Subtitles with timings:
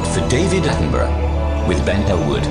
[0.00, 2.44] God for David Attenborough with Ben Ellwood.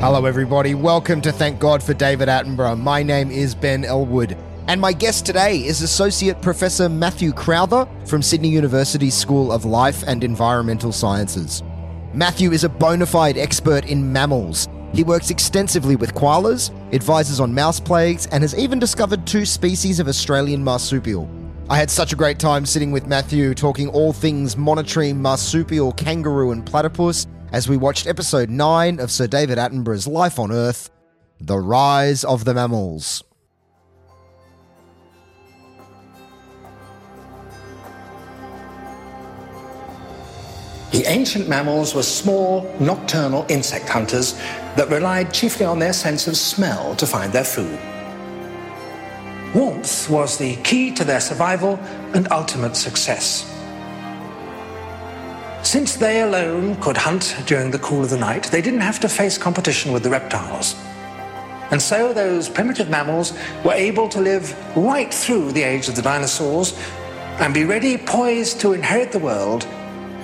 [0.00, 0.74] Hello, everybody.
[0.74, 2.78] Welcome to Thank God for David Attenborough.
[2.78, 4.36] My name is Ben Ellwood,
[4.68, 10.04] and my guest today is Associate Professor Mathew Crowther from Sydney University's School of Life
[10.06, 11.64] and Environmental Sciences.
[12.14, 14.68] Mathew is a bona fide expert in mammals.
[14.94, 19.98] He works extensively with koalas, advises on mouse plagues, and has even discovered two species
[19.98, 21.28] of Australian marsupial.
[21.70, 26.50] I had such a great time sitting with Mathew talking all things monotreme marsupial, kangaroo,
[26.50, 30.90] and platypus as we watched episode 9 of Sir David Attenborough's Life on Earth
[31.38, 33.22] The Rise of the Mammals.
[40.90, 44.32] The ancient mammals were small, nocturnal insect hunters
[44.74, 47.78] that relied chiefly on their sense of smell to find their food.
[49.54, 51.76] Warmth was the key to their survival
[52.14, 53.46] and ultimate success.
[55.62, 59.08] Since they alone could hunt during the cool of the night, they didn't have to
[59.08, 60.74] face competition with the reptiles.
[61.70, 63.32] And so those primitive mammals
[63.64, 66.78] were able to live right through the age of the dinosaurs
[67.38, 69.64] and be ready, poised to inherit the world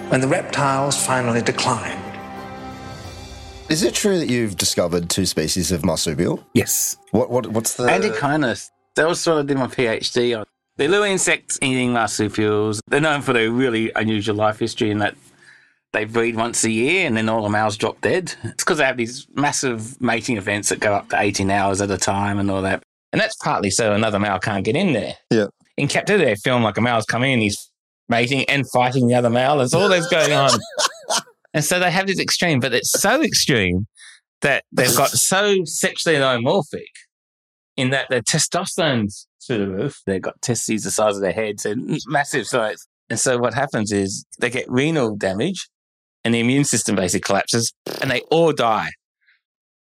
[0.09, 2.03] when the reptiles finally declined.
[3.69, 6.47] Is it true that you've discovered two species of marsupial?
[6.55, 6.97] Yes.
[7.11, 8.71] What what what's the Antechinus.
[8.97, 10.45] That was what I did my PhD on.
[10.77, 12.81] They're little insects eating marsupials.
[12.89, 15.15] They're known for their really unusual life history in that
[15.93, 18.35] they breed once a year and then all the males drop dead.
[18.45, 21.91] It's because they have these massive mating events that go up to 18 hours at
[21.91, 22.83] a time and all that.
[23.13, 25.15] And that's partly so another male can't get in there.
[25.31, 25.47] Yeah.
[25.79, 27.71] In captivity, they film like a male's coming in, he's
[28.09, 29.59] mating and fighting the other male.
[29.59, 30.59] There's all this going on.
[31.55, 33.87] and so they have this extreme, but it's so extreme
[34.43, 36.85] that they've got so sexually dimorphic
[37.77, 40.01] in that their testosterone's through the roof.
[40.07, 42.87] They've got testes the size of their heads and massive size.
[43.09, 45.69] And so what happens is they get renal damage
[46.25, 47.73] and the immune system basically collapses
[48.03, 48.89] and they all die.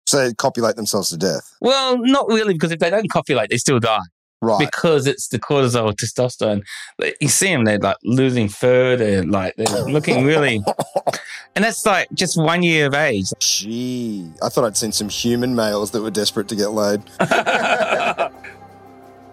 [0.05, 1.43] so they copulate themselves to death?
[1.61, 3.99] Well, not really, because if they don't copulate, they still die.
[4.41, 4.59] Right.
[4.59, 6.63] Because it's the cortisol, testosterone.
[7.19, 8.95] You see them, they're like losing fur.
[8.95, 10.61] They're like, they're looking really,
[11.55, 13.31] and that's like just one year of age.
[13.39, 17.01] Gee, I thought I'd seen some human males that were desperate to get laid.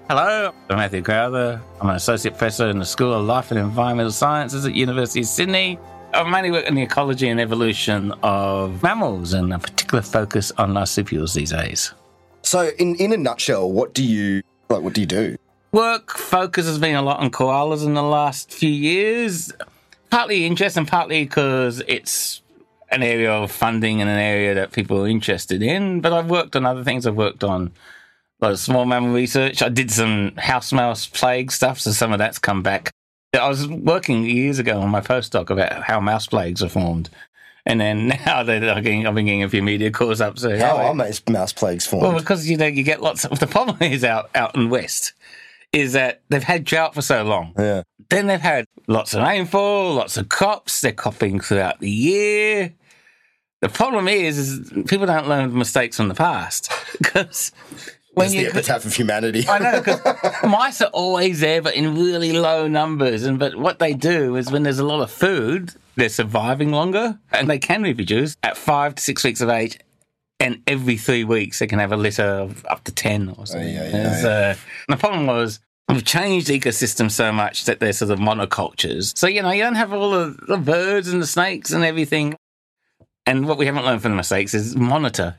[0.09, 1.61] Hello, I'm Mathew Crowther.
[1.81, 5.27] I'm an associate professor in the School of Life and Environmental Sciences at University of
[5.27, 5.79] Sydney.
[6.15, 10.73] I mainly work in the ecology and evolution of mammals and a particular focus on
[10.73, 11.95] marsupials these days.
[12.43, 14.43] So, in in a nutshell, what do you
[14.73, 14.83] like?
[14.83, 15.37] What do you do?
[15.73, 19.53] Work focus has been a lot on koalas in the last few years.
[20.11, 22.43] Partly interest and partly because it's
[22.91, 26.01] an area of funding and an area that people are interested in.
[26.03, 27.07] But I've worked on other things.
[27.07, 27.73] I've worked on
[28.41, 29.63] a lot of small mammal research.
[29.63, 32.91] I did some house mouse plague stuff, so some of that's come back.
[33.35, 37.09] I was working years ago on my postdoc about how mouse plagues are formed.
[37.65, 40.77] And then now they're like, I've been getting a few media calls up saying, How
[40.77, 42.03] "Oh, are mouse, mouse plagues formed?
[42.09, 45.13] well, because you know you get lots of the problem is out out in west
[45.73, 47.55] is that they've had drought for so long.
[47.59, 47.83] yeah.
[48.11, 50.83] Then they've had lots of rainfall, lots of crops.
[50.83, 52.75] They're cropping throughout the year.
[53.63, 57.53] The problem is, is people don't learn mistakes from the past because
[58.13, 59.47] when It's the epitaph of humanity.
[59.49, 60.01] I know because
[60.43, 63.23] mice are always there, but in really low numbers.
[63.25, 67.19] And but what they do is when there's a lot of food, they're surviving longer,
[67.33, 69.79] and they can reproduce at five to six weeks of age.
[70.41, 73.69] And every three weeks, they can have a litter of up to ten or something.
[73.69, 74.55] yeah, yeah, There's, uh,
[74.89, 79.17] the problem was we've changed ecosystems so much that they're sort of monocultures.
[79.17, 82.35] So, you know, you don't have all the, the birds and the snakes and everything.
[83.25, 85.37] And what we haven't learned from the mistakes is monitor.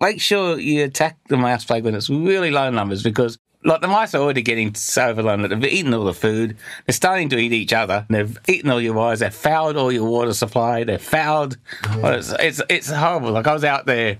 [0.00, 3.88] Make sure you attack the mouse plague when it's really low numbers because like the
[3.88, 6.56] mice are already getting so that they've eaten all the food.
[6.86, 8.06] They're starting to eat each other.
[8.10, 9.20] They've eaten all your wires.
[9.20, 10.84] They've fouled all your water supply.
[10.84, 11.56] They've fouled.
[11.96, 13.32] Well, it's, it's it's horrible.
[13.32, 14.18] Like I was out there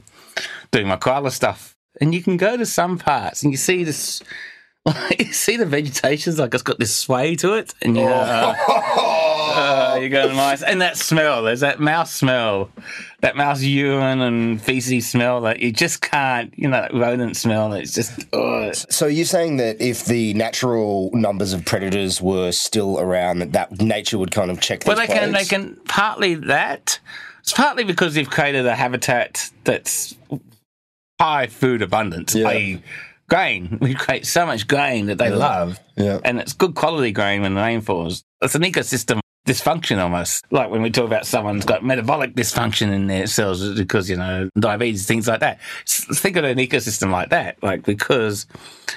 [0.71, 4.23] doing my koala stuff, and you can go to some parts and you see this.
[5.19, 8.05] you see the vegetation's like it's got this sway to it, and you.
[8.05, 8.55] Uh,
[9.55, 11.43] uh, you go to mice, and that smell.
[11.43, 12.71] There's that mouse smell,
[13.21, 16.53] that mouse urine and feces smell that you just can't.
[16.59, 17.73] You know, that rodent smell.
[17.73, 18.27] It's just.
[18.33, 18.75] ugh.
[18.75, 23.81] So you're saying that if the natural numbers of predators were still around, that, that
[23.81, 24.85] nature would kind of check.
[24.87, 25.33] Well, they can.
[25.33, 26.99] They can partly that.
[27.41, 30.17] It's partly because they've created a habitat that's
[31.21, 32.49] high food abundance, Yeah.
[32.49, 32.83] i.e.
[33.29, 33.79] grain.
[33.83, 36.21] We create so much grain that they love, Yeah.
[36.25, 38.25] and it's good quality grain when the rain falls.
[38.41, 40.45] It's an ecosystem dysfunction almost.
[40.51, 44.49] Like when we talk about someone's got metabolic dysfunction in their cells because you know
[44.59, 45.61] diabetes, things like that.
[45.87, 48.47] Think of an ecosystem like that, like because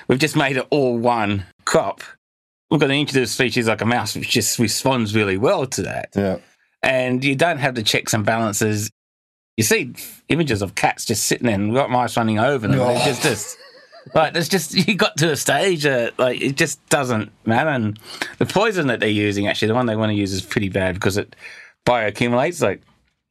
[0.08, 2.02] we've just made it all one crop.
[2.70, 6.10] We've got an introduced species like a mouse, which just responds really well to that
[6.16, 6.40] Yeah.
[6.84, 8.90] and you don't have the checks and balances.
[9.56, 9.94] You see
[10.30, 12.80] images of cats just sitting there and we've got mice running over them.
[12.80, 13.06] It's oh.
[13.06, 13.58] just this.
[14.14, 17.70] Like, it's just, you got to a stage that, like, it just doesn't matter.
[17.70, 18.00] And
[18.38, 20.96] the poison that they're using, actually, the one they want to use is pretty bad
[20.96, 21.36] because it
[21.86, 22.62] bioaccumulates.
[22.62, 22.82] Like,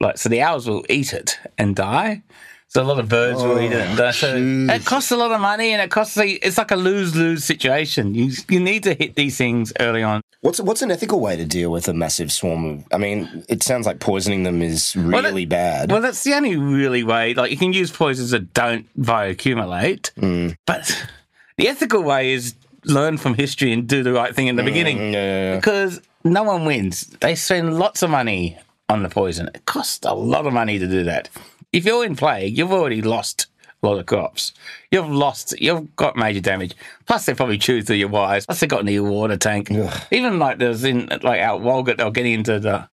[0.01, 2.23] like so the owls will eat it and die.
[2.69, 4.15] So a lot of birds will eat it and.
[4.15, 7.45] So it costs a lot of money and it costs, it's like a lose lose
[7.45, 8.15] situation.
[8.15, 10.21] You, you need to hit these things early on.
[10.43, 12.85] What's what's an ethical way to deal with a massive swarm of?
[12.93, 15.93] I mean, it sounds like poisoning them is really that- bad.
[15.93, 17.35] Well, that's the only really way.
[17.35, 20.57] Like you can use poisons that don't bioaccumulate, Mm.
[20.67, 21.07] but
[21.57, 22.55] the ethical way is
[22.85, 24.99] learn from history and do the right thing in the beginning.
[24.99, 25.57] Mm, yeah, yeah.
[25.57, 27.03] Because no one wins.
[27.21, 28.59] They spend lots of money
[28.89, 29.49] on the poison.
[29.55, 31.29] It costs a lot of money to do that.
[31.77, 33.49] If you're in plague, you've already lost
[33.83, 34.55] a lot of crops.
[34.91, 35.61] You've lost.
[35.61, 36.75] You've got major damage.
[37.05, 38.47] Plus, they probably chew through your wires.
[38.47, 39.71] Plus, they've got in your water tank.
[40.11, 42.89] Even like there's in like out Walgett, they're getting into the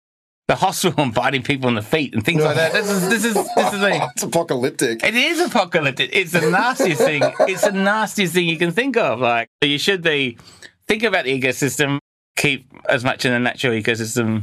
[0.48, 2.72] the hospital and biting people in the feet and things like that.
[2.72, 5.04] This is this is this is a it's apocalyptic.
[5.04, 6.10] it is apocalyptic.
[6.12, 7.22] It's the nastiest thing.
[7.42, 9.20] It's the nastiest thing you can think of.
[9.20, 10.38] Like you should be
[10.88, 12.00] think about the ecosystem,
[12.36, 14.42] keep as much in the natural ecosystem.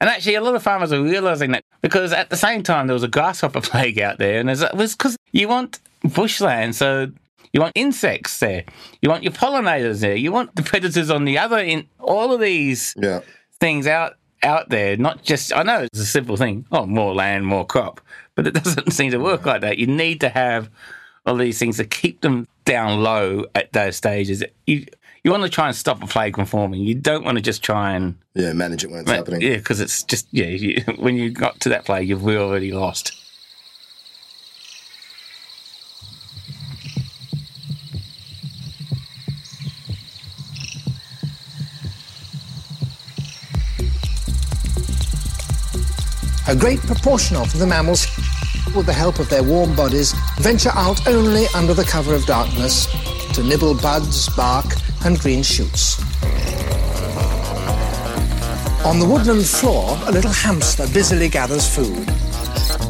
[0.00, 2.94] And actually, a lot of farmers are realizing that because at the same time there
[2.94, 7.08] was a grasshopper plague out there, and it was because you want bushland, so
[7.52, 8.64] you want insects there,
[9.02, 12.40] you want your pollinators there, you want the predators on the other in all of
[12.40, 13.20] these Yeah.
[13.58, 16.64] things out out there, not just I know it's a simple thing.
[16.72, 18.00] Oh, more land, more crop.
[18.36, 19.76] But it doesn't seem to work like that.
[19.76, 20.70] You need to have
[21.26, 24.42] all these things to keep them down low at those stages.
[24.66, 24.86] You
[25.22, 26.80] you want to try and stop a plague from forming.
[26.80, 29.40] You don't want to just try and Yeah, manage it when it's happening.
[29.42, 30.46] yeah, because it's just yeah.
[30.46, 33.12] You, when you got to that plague, you've already lost.
[46.48, 48.06] A great proportion of the mammals,
[48.74, 52.86] with the help of their warm bodies, venture out only under the cover of darkness
[53.34, 54.66] to nibble buds, bark,
[55.04, 56.00] and green shoots.
[58.84, 62.06] On the woodland floor, a little hamster busily gathers food.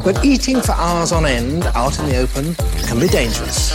[0.05, 2.55] But eating for hours on end out in the open
[2.87, 3.71] can be dangerous.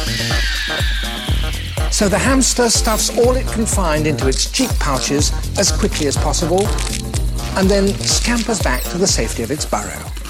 [1.91, 6.18] So the hamster stuffs all it can find into its cheek pouches as quickly as
[6.18, 6.68] possible
[7.58, 10.25] and then scampers back to the safety of its burrow.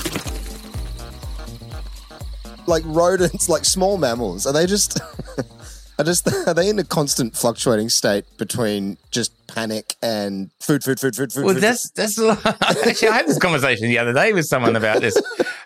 [2.67, 4.99] Like rodents, like small mammals, are they just?
[5.97, 10.99] Are just are they in a constant fluctuating state between just panic and food, food,
[10.99, 11.45] food, food, food?
[11.45, 12.19] Well, food, that's that's
[12.89, 15.15] actually I had this conversation the other day with someone about this,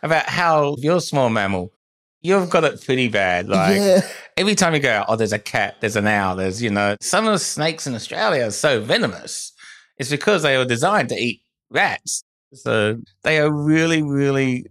[0.03, 1.74] about how if you're a small mammal,
[2.22, 3.50] you've got it pretty bad.
[3.50, 4.01] Like Yeah.
[4.38, 6.96] every time you go out, oh, there's a cat, there's an owl, there's you know
[7.01, 9.51] some of the snakes in Australia are so venomous.
[9.98, 11.41] It's because they were designed to eat
[11.72, 14.68] rats, so they are really, really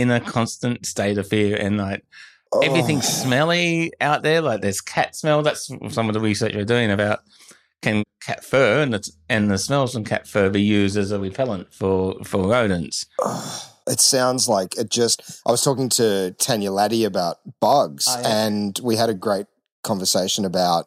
[0.00, 2.04] in a constant state of fear and like
[2.62, 3.24] everything's oh.
[3.24, 4.40] smelly out there.
[4.40, 5.42] Like there's cat smell.
[5.42, 7.20] That's some of the research we're doing about
[7.82, 11.20] can cat fur and the, and the smells from cat fur be used as a
[11.20, 13.06] repellent for for rodents.
[13.86, 15.42] It sounds like it just.
[15.46, 18.46] I was talking to Tanya Latty about bugs, Oh, yeah.
[18.46, 19.46] and we had a great
[19.82, 20.86] conversation about,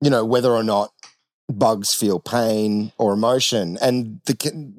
[0.00, 0.92] you know, whether or not
[1.48, 4.36] bugs feel pain or emotion, and the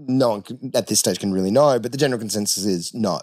[0.07, 3.19] no one can, at this stage can really know, but the general consensus is no.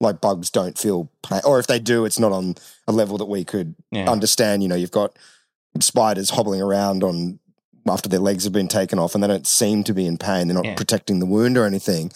[0.00, 2.54] Like bugs don't feel pain, or if they do, it's not on
[2.86, 4.10] a level that we could Yeah.
[4.10, 4.62] understand.
[4.62, 5.16] You know, you've got
[5.80, 7.38] spiders hobbling around on
[7.88, 10.48] after their legs have been taken off and they don't seem to be in pain.
[10.48, 10.74] They're not Yeah.
[10.74, 12.10] protecting the wound or anything.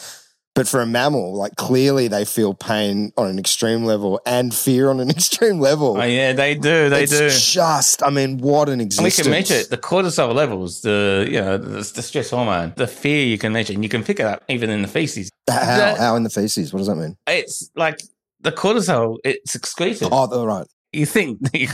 [0.55, 4.91] But for a mammal, like clearly they feel pain on an extreme level and fear
[4.91, 5.97] on an extreme level.
[5.97, 6.89] Oh yeah, they do.
[6.91, 7.31] They it's do.
[7.31, 9.71] just, I mean, what an And we can measure it.
[9.71, 13.73] The cortisol levels, the you know, the, the stress hormone, the fear you can measure,
[13.75, 15.31] and you can pick it up even in the feces.
[15.49, 16.73] How, how in the feces?
[16.73, 17.17] What does that mean?
[17.29, 18.03] It's like
[18.41, 19.19] the cortisol.
[19.25, 20.09] It's excreted.
[20.11, 20.67] Oh, right.
[20.93, 21.39] You think,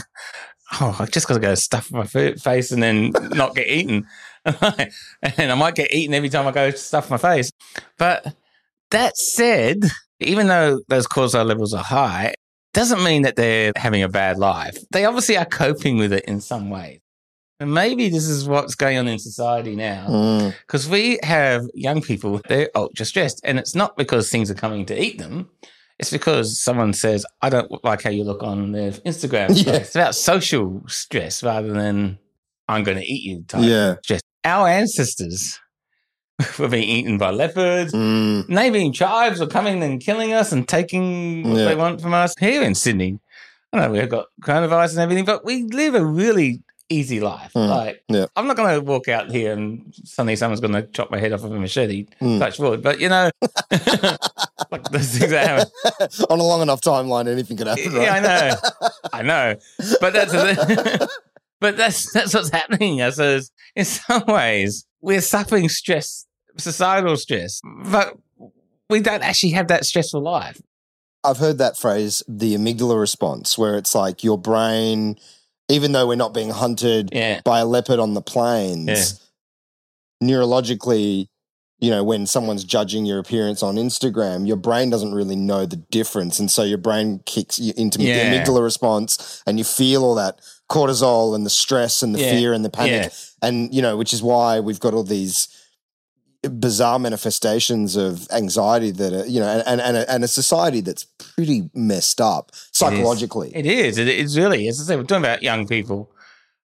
[0.79, 4.05] oh, I just got to go stuff my face and then not get eaten,
[4.45, 7.49] and I might get eaten every time I go stuff my face.
[7.97, 8.35] But
[8.91, 9.83] that said,
[10.19, 12.33] even though those cortisol levels are high,
[12.73, 14.77] doesn't mean that they're having a bad life.
[14.91, 17.01] They obviously are coping with it in some way.
[17.59, 20.05] And maybe this is what's going on in society now.
[20.07, 20.53] Mm.
[20.67, 23.41] Because we have young people, they're ultra stressed.
[23.43, 25.49] And it's not because things are coming to eat them.
[25.97, 29.49] It's because someone says, I don't like how you look on their Instagram.
[29.65, 29.73] Yeah.
[29.77, 32.19] It's about social stress rather than
[32.67, 33.95] I'm going to eat you type Yeah.
[34.03, 34.21] stress.
[34.45, 35.59] Our ancestors
[36.59, 37.93] were being eaten by leopards.
[37.93, 38.47] Mm.
[38.49, 41.65] Neighbouring tribes were coming and killing us and taking what Yeah.
[41.65, 43.19] they want from us here in Sydney.
[43.73, 47.51] I know we've got coronavirus and everything, but we live a really easy life.
[47.53, 47.69] Mm.
[47.69, 48.25] Like, Yeah.
[48.35, 51.33] I'm not going to walk out here and suddenly someone's going to chop my head
[51.33, 52.39] off with a machete, Mm.
[52.39, 52.81] touch wood.
[52.83, 53.29] But you know,
[54.71, 56.07] like those things that happen.
[56.29, 58.03] on a long enough timeline, anything could happen, right?
[58.03, 59.55] Yeah, I know, I know.
[59.99, 60.33] But that's
[61.59, 63.01] but that's that's what's happening.
[63.01, 66.25] I suppose in some ways we're suffering stress,
[66.59, 68.17] societal stress, but
[68.89, 70.61] we don't actually have that stressful life.
[71.23, 75.17] I've heard that phrase, the amygdala response, where it's like your brain,
[75.67, 79.19] even though we're not being hunted Yeah, by a leopard on the plains,
[80.23, 81.27] neurologically,
[81.79, 85.75] you know, when someone's judging your appearance on Instagram, your brain doesn't really know the
[85.75, 86.39] difference.
[86.39, 88.29] And so your brain kicks you into Yeah.
[88.31, 90.39] the amygdala response and you feel all that
[90.71, 92.31] cortisol and the stress and the Yeah.
[92.31, 93.11] fear and the panic.
[93.11, 93.47] Yeah.
[93.47, 95.47] And, you know, which is why we've got all these
[96.43, 100.81] bizarre manifestations of anxiety that are, you know, and, and, and, a, and a society
[100.81, 103.51] that's pretty messed up psychologically.
[103.55, 103.97] It is.
[103.97, 104.67] It is really.
[104.67, 106.11] As I say, we're talking about young people.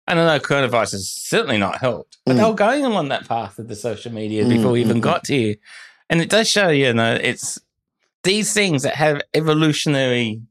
[0.07, 2.37] And I know coronavirus has certainly not helped, but Mm.
[2.37, 5.01] they were going along that path of the social media Mm, before we even mm,
[5.01, 5.55] got to you.
[6.09, 7.57] And it does show, you know, it's
[8.23, 10.41] these things that have evolutionary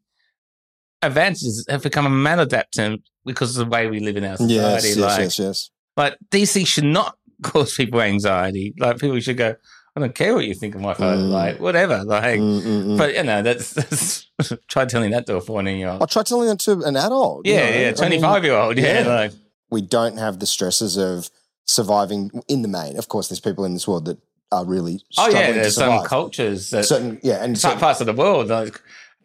[1.02, 4.54] advantages have become a maladaptant because of the way we live in our society.
[4.54, 5.70] yes, yes, like, yes, yes.
[5.96, 8.74] like these things should not cause people anxiety.
[8.78, 9.54] Like people should go,
[9.94, 11.30] I don't care what you think of my photo, Mm.
[11.30, 12.02] like whatever.
[12.04, 12.98] Like, Mm, mm, mm.
[12.98, 14.26] but you know, that's, that's
[14.68, 16.02] try telling that to a 14 year old.
[16.02, 17.46] I try telling it to an adult.
[17.46, 18.78] you Yeah, know, yeah, 25 year old.
[18.78, 19.06] Yeah, yeah.
[19.08, 19.32] like,
[19.70, 21.30] we don't have the stresses of
[21.66, 22.96] surviving in the main.
[22.98, 24.18] Of course, there's people in this world that
[24.50, 28.00] are really oh struggling yeah, to there's some cultures that certain, yeah, and certain, parts
[28.00, 28.48] of the world.
[28.48, 28.80] Like,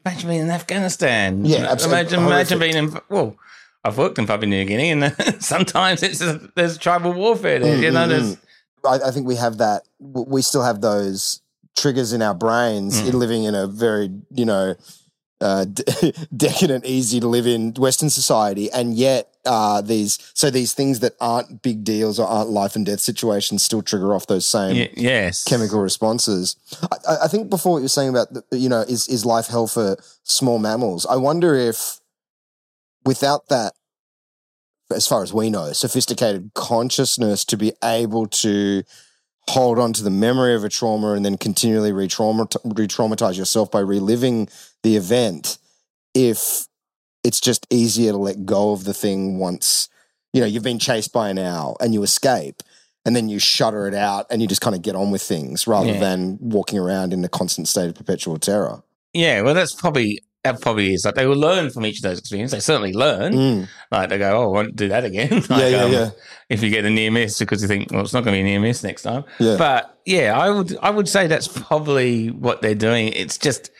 [0.05, 1.43] imagine being in Afghanistan.
[1.43, 1.99] Yeah, absolutely.
[2.17, 2.99] Imagine, imagine being in.
[3.09, 3.35] Well,
[3.87, 6.19] I've worked in Papua New Guinea, and sometimes it's
[6.55, 7.77] there's tribal warfare there.
[7.77, 8.37] Mm, you know, mm, there's
[8.85, 9.83] I, I think we have that.
[9.99, 11.41] We still have those
[11.75, 13.13] triggers in our brains, Mm.
[13.13, 14.75] living in a very, you know,
[15.41, 20.73] uh, de- decadent, easy to live in Western society, and yet uh, these so these
[20.73, 24.47] things that aren't big deals or aren't life and death situations still trigger off those
[24.47, 26.55] same y- yes, chemical responses.
[26.81, 29.23] I, I- I think before what you were saying about, the, you know, is, is
[29.25, 31.05] life hell for small mammals?
[31.05, 32.01] I wonder if
[33.05, 33.73] without that,
[34.93, 38.83] as far as we know, sophisticated consciousness to be able to
[39.49, 43.79] hold on to the memory of a trauma and then continually re-trauma- re-traumatize yourself by
[43.79, 44.47] reliving
[44.83, 45.57] the event,
[46.13, 46.67] if
[47.23, 49.87] it's just easier to let go of the thing once,
[50.33, 52.61] you know, you've been chased by an owl and you escape
[53.05, 55.65] and then you shutter it out and you just kind of get on with things
[55.65, 55.99] rather Yeah.
[55.99, 58.83] than walking around in a constant state of perpetual terror.
[59.13, 59.41] yeah.
[59.41, 62.57] Well, that's probably that probably is like they will learn from each of those experiences.
[62.57, 63.33] They certainly learn.
[63.33, 63.67] Mm.
[63.91, 65.29] Like they go, oh, I won't do that again.
[65.49, 66.09] like, Yeah, yeah, um, yeah.
[66.49, 68.41] If you get a near miss because you think, well, it's not going to be
[68.41, 69.25] a near miss next time.
[69.39, 69.57] Yeah.
[69.57, 73.09] But yeah, I would I would say that's probably what they're doing.
[73.09, 73.71] It's just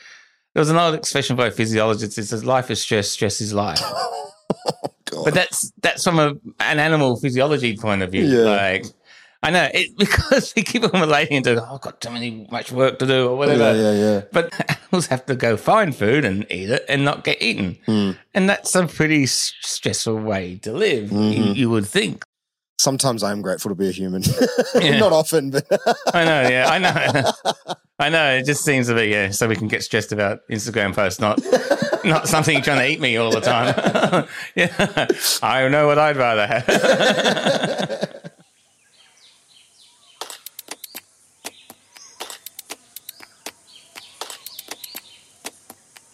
[0.54, 2.18] there was an old expression by a physiologist.
[2.18, 3.80] It says life is stress, stress is life.
[5.04, 5.24] God.
[5.24, 8.24] but that's that's from a, an animal physiology point of view.
[8.24, 8.50] Yeah.
[8.50, 8.86] Like
[9.42, 12.72] I know it because we keep on relating to oh, I've got too many much
[12.72, 13.72] work to do or whatever.
[13.74, 14.20] yeah, yeah, yeah.
[14.32, 14.52] But
[14.82, 17.78] animals have to go find food and eat it and not get eaten.
[17.86, 18.16] Mm.
[18.34, 21.56] And that's a pretty stressful way to live, you, Mhm.
[21.56, 22.24] you would think.
[22.80, 24.22] Sometimes I am grateful to be a human.
[24.80, 24.98] Yeah.
[24.98, 25.66] Not often, but
[26.14, 27.32] I know, yeah, I know.
[27.98, 28.34] I know.
[28.36, 31.40] It just seems to be, yeah, so we can get stressed about Instagram posts, not
[32.04, 34.28] not something trying to eat me all the time.
[34.54, 35.08] yeah.
[35.42, 38.07] I know what I'd rather have.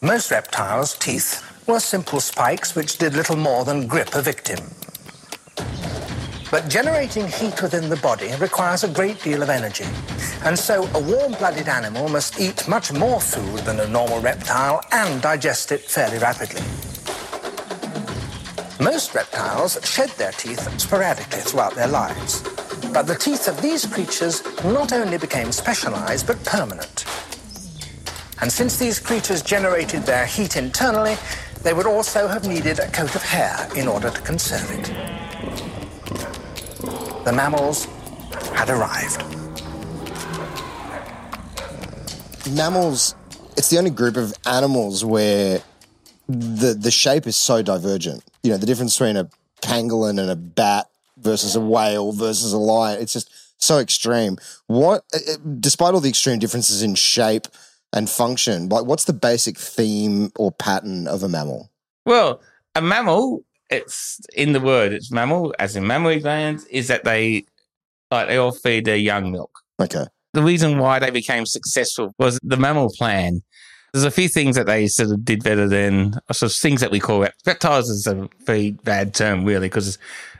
[0.04, 4.58] Most reptiles' teeth were simple spikes which did little more than grip a victim.
[6.50, 9.86] But generating heat within the body requires a great deal of energy.
[10.44, 14.82] And so a warm blooded animal must eat much more food than a normal reptile
[14.92, 16.60] and digest it fairly rapidly.
[18.84, 22.42] Most reptiles shed their teeth sporadically throughout their lives.
[22.92, 27.06] But the teeth of these creatures not only became specialized, but permanent.
[28.40, 31.16] And since these creatures generated their heat internally,
[31.62, 34.84] they would also have needed a coat of hair in order to conserve it.
[37.24, 37.86] The mammals
[38.54, 39.22] had arrived.
[42.50, 43.14] Mammals,
[43.56, 45.62] it's the only group of animals where
[46.28, 48.22] the the shape is so divergent.
[48.42, 49.30] You know, the difference between a
[49.62, 54.36] pangolin and a bat versus a whale versus a lion, it's just so extreme.
[54.66, 57.46] What, uh, uh, despite all the extreme differences in shape
[57.94, 61.70] and function, like what's the basic theme or pattern of a mammal?
[62.04, 62.42] Well,
[62.74, 67.46] a mammal, it's in the word, it's mammal, as in mammary glands, is that they
[68.10, 69.50] like they all feed their young milk.
[69.80, 70.04] Okay.
[70.34, 73.40] The reason why they became successful was the mammal plan.
[73.92, 76.90] There's a few things that they sort of did better than sort of things that
[76.90, 79.98] we call reptiles is a very bad term really because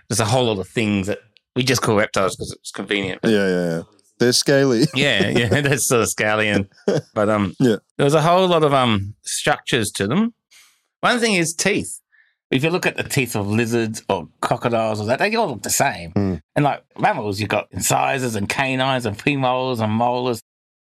[0.09, 1.21] there's a whole lot of things that
[1.55, 3.21] we just call reptiles because it's convenient.
[3.23, 3.83] Yeah, yeah, yeah.
[4.19, 4.87] They're scaly.
[4.95, 6.69] yeah, yeah, that's sort of scaly and
[7.15, 7.77] but um Yeah.
[7.97, 10.35] there was a whole lot of um structures to them.
[11.01, 12.01] One thing is teeth.
[12.51, 15.63] If you look at the teeth of lizards or crocodiles or that, they all look
[15.63, 16.13] the same.
[16.13, 16.41] Mm.
[16.55, 20.41] And like mammals, you've got incisors and canines and premolars and molars.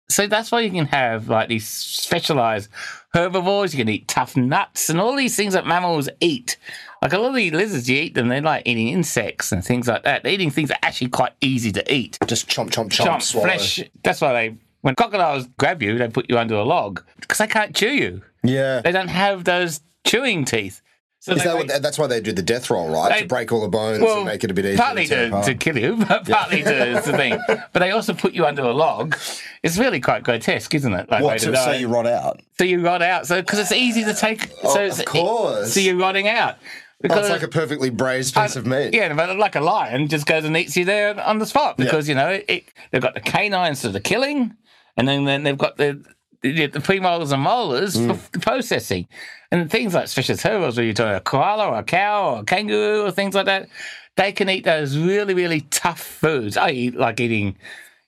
[0.08, 2.68] So that's why you can have like these specialized
[3.14, 3.75] herbivores.
[3.75, 6.56] You can eat tough nuts and all these things that mammals eat.
[7.00, 9.88] Like a lot of these lizards, you eat them, they're like eating insects and things
[9.88, 10.23] like that.
[10.23, 13.23] They're eating things that are actually quite easy to eat Just chomp, chomp, chomp, chomp
[13.23, 13.46] swallow.
[13.46, 13.82] flesh.
[14.02, 17.46] That's why they, when crocodiles grab you, they put you under a log because they
[17.46, 18.23] can't chew you.
[18.42, 18.80] Yeah.
[18.80, 20.80] They don't have those chewing teeth.
[21.24, 23.10] So Is that make- that's why they do the death roll, right?
[23.10, 24.76] They- to break all the bones and make it a bit easier.
[24.76, 27.38] partly to, to kill you, but partly to, to thing.
[27.48, 29.16] But they also put you under a log.
[29.62, 31.10] It's really quite grotesque, isn't it?
[31.10, 32.42] Like What, to so, so you rot out?
[32.58, 33.26] so you rot out.
[33.26, 34.50] So because it's easy to take.
[34.62, 35.72] Oh, so of it's, course.
[35.72, 36.56] So you're rotting out.
[36.60, 36.68] Oh,
[37.00, 38.92] Because it's like a perfectly braised piece of meat.
[38.92, 42.06] Yeah, but like a lion just goes and eats you there on the spot because
[42.06, 44.54] you know it, they've got the canines for the killing,
[44.98, 46.04] and then, then they've got the
[46.52, 48.16] the, the premolars and molars Mm.
[48.16, 49.07] for processing,
[49.50, 52.44] and things like special herbivores where you're talking a koala or a cow or a
[52.44, 53.68] kangaroo or things like that.
[54.16, 56.57] They can eat those really really tough foods.
[56.57, 57.57] I eat like eating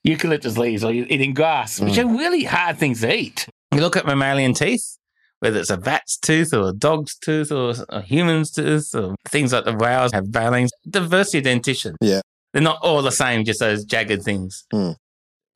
[0.04, 2.04] eucalyptus leaves or eating grass, which Mm.
[2.04, 3.48] are really hard things to eat.
[3.74, 4.96] You look at mammalian teeth
[5.40, 9.52] whether it's a bat's tooth or a dog's tooth or a human's tooth or things
[9.52, 10.70] like the whales have veins.
[10.88, 11.94] Diversity of dentition.
[12.00, 12.22] Yeah.
[12.54, 14.64] They're not all the same, just those jagged things.
[14.72, 14.92] Hmm.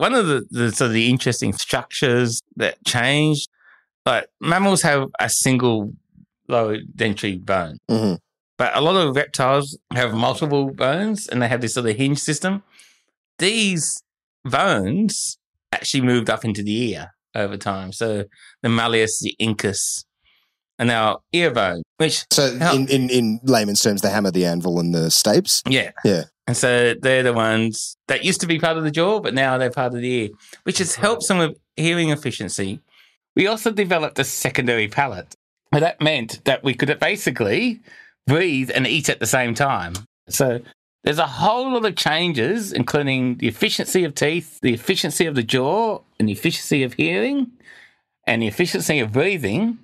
[0.01, 3.49] One of the, the sort of the interesting structures that changed,
[4.07, 5.93] like mammals have a single
[6.49, 7.77] lower dentary bone.
[7.89, 8.15] hmm
[8.57, 12.19] But a lot of reptiles have multiple bones and they have this sort of hinge
[12.19, 12.63] system.
[13.39, 14.03] These
[14.45, 15.39] bones
[15.73, 17.93] actually moved up into the ear over time.
[17.93, 18.25] So
[18.63, 20.05] the malleus, the incus,
[20.79, 24.81] and our ear bone, which, So in, in, in layman's terms, the hammer, the anvil,
[24.81, 25.61] and the stapes.
[25.69, 25.91] yeah.
[26.05, 26.23] Yeah.
[26.51, 29.57] And so they're the ones that used to be part of the jaw, but now
[29.57, 30.31] they're part of the ear,
[30.65, 32.81] which has helped some of hearing efficiency.
[33.37, 35.37] We also developed a secondary palate.
[35.71, 37.79] And that meant that we could basically
[38.27, 39.93] breathe and eat at the same time.
[40.29, 40.61] So
[41.05, 45.45] there's a whole lot of changes, including the efficiency of teeth, the efficiency of the
[45.45, 47.53] jaw, and the efficiency of hearing,
[48.27, 49.79] and the efficiency of breathing,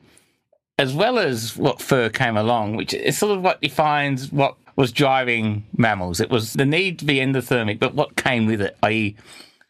[0.81, 4.93] as well as what fur came along, which is sort of what defines what was
[4.93, 6.21] driving mammals.
[6.21, 9.17] It was the need to be endothermic, but what came with it, i.e.,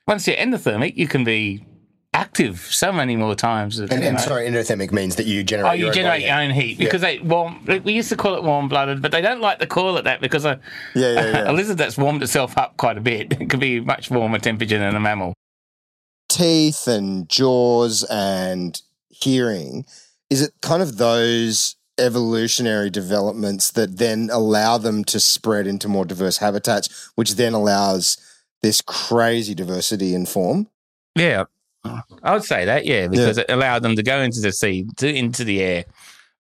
[0.07, 1.65] once you're endothermic, you can be
[2.13, 3.79] active so many more times.
[3.79, 5.71] And, and sorry, endothermic means that you generate.
[5.71, 7.65] Oh, you your own generate body your own heat because they warm.
[7.85, 10.21] We used to call it warm blooded, but they don't like to call it that
[10.21, 10.61] because a,
[10.95, 11.51] Yeah, yeah, yeah.
[11.51, 14.79] a lizard that's warmed itself up quite a bit it could be much warmer temperature
[14.79, 15.35] than a mammal.
[16.29, 19.85] teeth and jaws and hearing,
[20.31, 26.05] is it kind of those evolutionary developments that then allow them to spread into more
[26.05, 28.17] diverse habitats, which then allows
[28.63, 30.69] this crazy diversity in form?
[31.15, 31.45] Yeah,
[32.23, 32.85] I would say that.
[32.87, 35.85] Yeah, because it allowed them to go into the sea, to, into the air,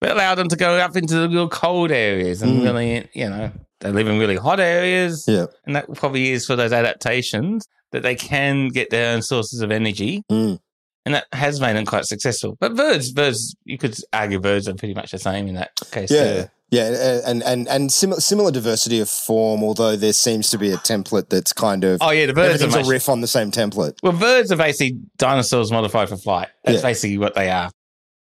[0.00, 2.64] but it allowed them to go up into the real cold areas and Mm.
[2.64, 5.24] really, you know, they live in really hot areas.
[5.28, 5.46] Yeah.
[5.64, 9.70] and that probably is for those adaptations that they can get their own sources of
[9.70, 10.22] energy.
[10.30, 10.58] Mm.
[11.06, 12.58] And that has made them quite successful.
[12.60, 16.10] But birds, birds, you could argue birds are pretty much the same in that case.
[16.10, 16.42] Yeah.
[16.42, 16.50] too.
[16.70, 20.76] Yeah, and and and similar similar diversity of form, although there seems to be a
[20.78, 23.52] template that's kind of Oh yeah, the birds are much, a riff on the same
[23.52, 23.94] template.
[24.02, 26.48] Well, birds are basically dinosaurs modified for flight.
[26.64, 26.82] That's Yeah.
[26.82, 27.70] basically what they are.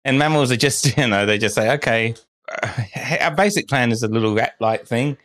[0.03, 2.15] And mammals are just, you know, they just say, okay,
[2.61, 2.69] uh,
[3.21, 5.15] our basic plan is a little rat like thing.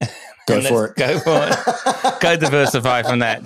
[0.46, 0.96] Go for it.
[0.96, 2.20] Go for it.
[2.20, 3.44] go diversify from that.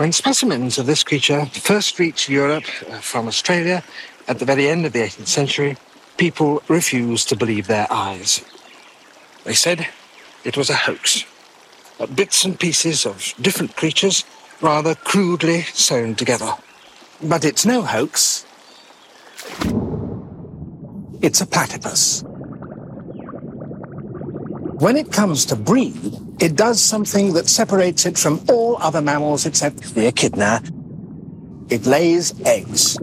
[0.00, 3.84] When specimens of this creature first reached Europe uh, from Australia
[4.28, 5.76] at the very end of the 18th century,
[6.16, 8.42] people refused to believe their eyes.
[9.44, 9.88] They said
[10.42, 11.26] it was a hoax.
[12.14, 14.24] Bits and pieces of different creatures,
[14.62, 16.54] rather crudely sewn together.
[17.22, 18.46] But it's no hoax.
[21.20, 22.24] It's a platypus.
[24.80, 26.00] When it comes to breed,
[26.40, 30.62] it does something that separates it from all other mammals except the echidna.
[31.68, 32.96] It lays eggs.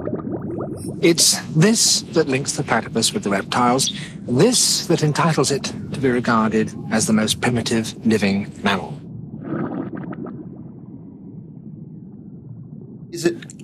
[1.03, 3.93] It's this that links the platypus with the reptiles,
[4.27, 8.96] this that entitles it to be regarded as the most primitive living mammal.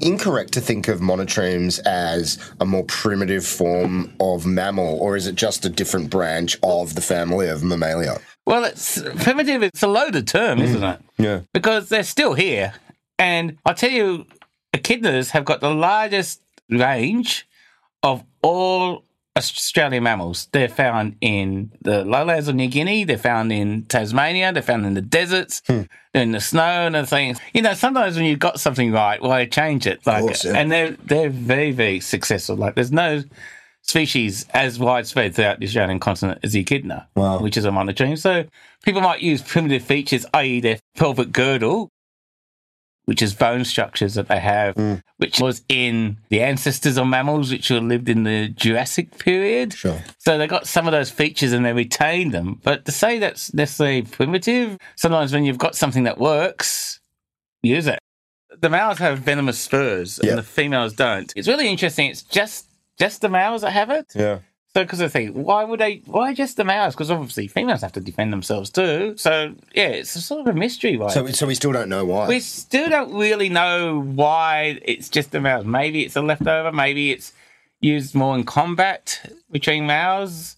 [0.03, 5.35] Incorrect to think of monotremes as a more primitive form of mammal, or is it
[5.35, 8.19] just a different branch of the family of Mammalia?
[8.45, 9.63] Well, it's primitive.
[9.63, 10.63] It's a loaded term, mm.
[10.63, 11.01] isn't it?
[11.17, 11.41] Yeah.
[11.53, 12.73] Because they're still here,
[13.17, 14.25] and I tell you,
[14.73, 17.47] echidnas have got the largest range
[18.01, 20.47] of all Australian mammals.
[20.51, 23.03] They're found in the lowlands of New Guinea.
[23.03, 24.53] They're found in Tasmania.
[24.53, 25.61] They're found in the deserts.
[25.61, 27.39] They're in the snow and the things.
[27.53, 30.05] You know, sometimes when you've got something right, why change it?
[30.05, 30.53] Like, yeah.
[30.55, 32.55] and they're they're very very successful.
[32.55, 33.23] Like, there's no
[33.81, 37.39] species as widespread throughout the Australian continent as the echidna, Wow.
[37.39, 38.17] which is a monotreme.
[38.17, 38.45] So
[38.83, 41.89] people might use primitive features, i.e., their pelvic girdle,
[43.05, 45.01] which is bone structures that they have, mm.
[45.17, 49.73] which was in the ancestors of mammals, which lived in the Jurassic period.
[49.73, 50.01] Sure.
[50.19, 52.59] So they got some of those features and they retained them.
[52.63, 57.01] But to say that's necessarily primitive, sometimes when you've got something that works,
[57.61, 57.99] use it.
[58.59, 61.33] The males have venomous spurs and the females don't.
[61.35, 62.09] It's really interesting.
[62.09, 64.13] It's just just the males that have it.
[64.15, 64.39] Yeah.
[64.75, 66.01] So, because I think, why would they?
[66.05, 66.95] Why just the males?
[66.95, 69.15] Because obviously females have to defend themselves too.
[69.17, 70.97] So, yeah, it's a sort of a mystery.
[70.97, 71.11] Right?
[71.11, 72.27] So, so we still don't know why.
[72.27, 75.65] we still don't really know why it's just the males.
[75.65, 76.71] Maybe it's a leftover.
[76.71, 77.33] Maybe it's
[77.81, 80.57] used more in combat between males.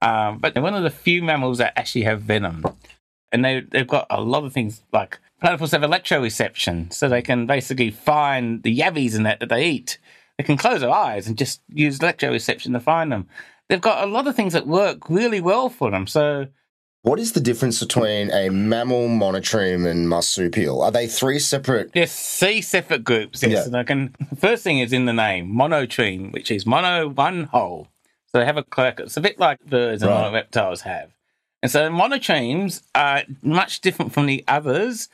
[0.00, 2.64] Um, but they're one of the few mammals that actually have venom,
[3.30, 7.46] and they they've got a lot of things like platypus have electroreception, so they can
[7.46, 9.98] basically find the yabbies and that that they eat.
[10.38, 13.28] They can close their eyes and just use electroreception to find them.
[13.68, 16.06] They've got a lot of things that work really well for them.
[16.06, 16.46] So
[17.02, 20.82] what is the difference between a mammal, monotreme, and marsupial?
[20.82, 21.92] Are they three separate?
[21.92, 23.42] There's three separate groups.
[23.42, 23.62] Yes, Yeah.
[23.64, 24.14] and I can.
[24.38, 27.88] First thing is in the name, monotreme, which is mono one whole.
[28.26, 29.00] So they have a clerk.
[29.00, 30.32] It's a bit like birds and Right.
[30.32, 31.10] reptiles have.
[31.62, 35.08] And so monotremes are much different from the others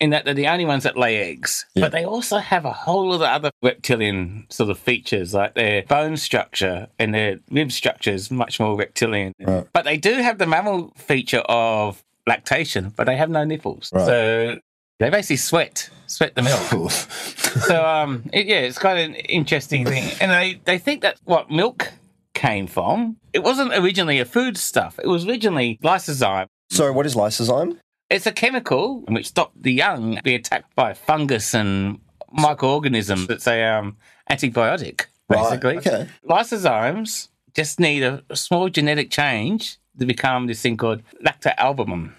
[0.00, 1.66] in that they're the only ones that lay eggs.
[1.74, 1.82] Yeah.
[1.82, 5.82] But they also have a whole lot of other reptilian sort of features, like their
[5.82, 9.34] bone structure and their rib structure is much more reptilian.
[9.38, 9.66] Right.
[9.72, 13.90] But they do have the mammal feature of lactation, but they have no nipples.
[13.92, 14.06] Right.
[14.06, 14.58] So
[14.98, 16.90] they basically sweat, sweat the milk.
[16.90, 21.50] so um, it, yeah, it's quite an interesting thing, and they they think that's what
[21.50, 21.92] milk
[22.34, 23.16] came from.
[23.32, 24.98] It wasn't originally a food stuff.
[25.02, 26.46] It was originally lysozyme.
[26.70, 27.78] so, what is lysozyme?
[28.10, 32.00] It's a chemical which stops the young be attacked by fungus and
[32.32, 33.30] microorganisms.
[33.30, 33.96] It's a um,
[34.28, 35.76] antibiotic, basically.
[35.76, 36.08] Right, okay.
[36.28, 42.12] Lysozymes just need a, a small genetic change to become this thing called lactoalbumin,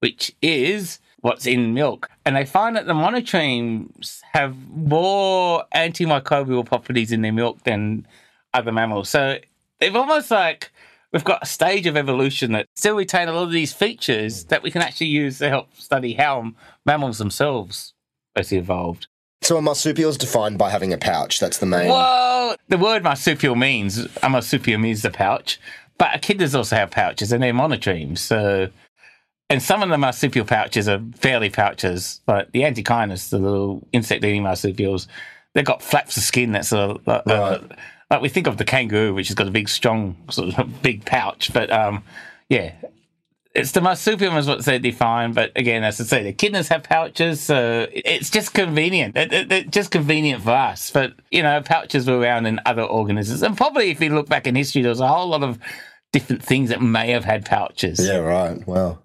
[0.00, 2.10] which is what's in milk.
[2.24, 8.06] And they find that the monotremes have more antimicrobial properties in their milk than
[8.52, 9.08] other mammals.
[9.08, 9.38] So
[9.80, 10.70] they've almost like
[11.14, 14.62] we've got a stage of evolution that still retain a lot of these features that
[14.62, 16.52] we can actually use to help study how
[16.84, 17.94] mammals themselves
[18.34, 19.06] basically evolved.
[19.40, 21.38] So, a marsupial is defined by having a pouch.
[21.38, 21.88] That's the main.
[21.88, 25.60] Well, the word marsupial means a marsupial means the pouch,
[25.98, 28.18] but echidnas also have pouches and they're monotremes.
[28.18, 28.70] So,
[29.50, 34.42] and some of the marsupial pouches are fairly pouches, like the antechinus, the little insect-eating
[34.42, 35.06] marsupials,
[35.52, 37.72] they've got flaps of skin that's a, a, a- Right.
[38.14, 41.04] Like we think of the kangaroo, which has got a big, strong, sort of big
[41.04, 41.52] pouch.
[41.52, 42.04] But um,
[42.48, 42.74] yeah,
[43.54, 45.32] it's the marsupium is what they define.
[45.32, 49.16] But again, as I say, the echidnas have pouches, so it's just convenient.
[49.16, 50.90] It, it- it's just convenient for us.
[50.92, 54.46] But you know, pouches were around in other organisms, and probably if you look back
[54.46, 55.58] in history, there was a whole lot of
[56.12, 57.98] different things that may have had pouches.
[58.06, 58.64] Yeah, right.
[58.66, 59.00] Wow.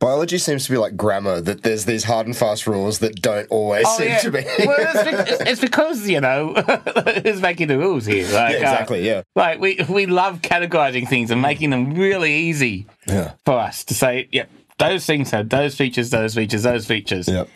[0.00, 3.48] Biology seems to be like grammar, that there's these hard and fast rules that don't
[3.50, 4.18] always Oh, seem yeah.
[4.18, 4.44] to be.
[4.64, 6.54] well, it's, it's because you know
[7.24, 8.22] who's making the rules here.
[8.24, 9.04] Like, yeah, uh, exactly.
[9.06, 9.22] Yeah.
[9.34, 13.32] like we we love categorizing things and making them really easy Yeah.
[13.44, 17.26] for us to say, yep, those things have those features, those features, those features.
[17.26, 17.48] Yep.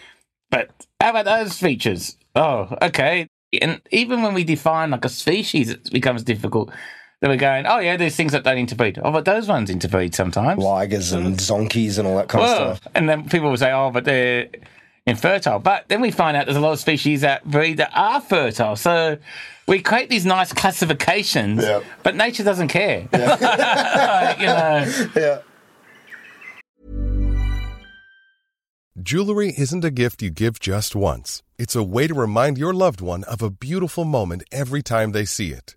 [0.50, 2.16] But how about those features?
[2.34, 3.28] Oh, okay.
[3.60, 6.72] And even when we define like a species, it becomes difficult.
[7.22, 8.98] They were going, oh yeah, there's things that don't interbreed.
[9.02, 10.60] Oh, but those ones interbreed sometimes.
[10.60, 12.92] Ligers and zonkies and all that kind Well, of stuff.
[12.96, 14.48] and then people will say, oh, but they're
[15.06, 15.60] infertile.
[15.60, 18.74] But then we find out there's a lot of species that breed that are fertile.
[18.74, 19.18] So
[19.68, 21.84] we create these nice classifications, Yep.
[22.02, 23.08] but nature doesn't care.
[23.12, 25.08] you know.
[25.14, 25.38] Yeah.
[29.00, 31.42] Jewelry isn't a gift you give just once.
[31.56, 35.24] It's a way to remind your loved one of a beautiful moment every time they
[35.24, 35.76] see it.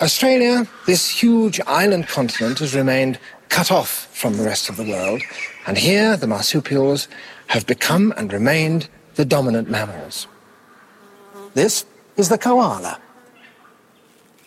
[0.00, 3.18] Australia, this huge island continent, has remained
[3.50, 5.20] cut off from the rest of the world,
[5.66, 7.06] and here the marsupials
[7.48, 10.26] have become and remained the dominant mammals.
[11.52, 11.84] This
[12.16, 12.98] is the koala.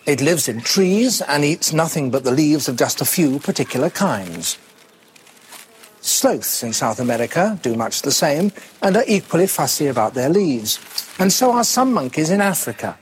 [0.06, 3.90] It lives in trees and eats nothing but the leaves of just a few particular
[3.90, 4.58] kinds.
[6.02, 10.80] Sloths in South America do much the same and are equally fussy about their leaves.
[11.20, 12.98] And so are some monkeys in Africa.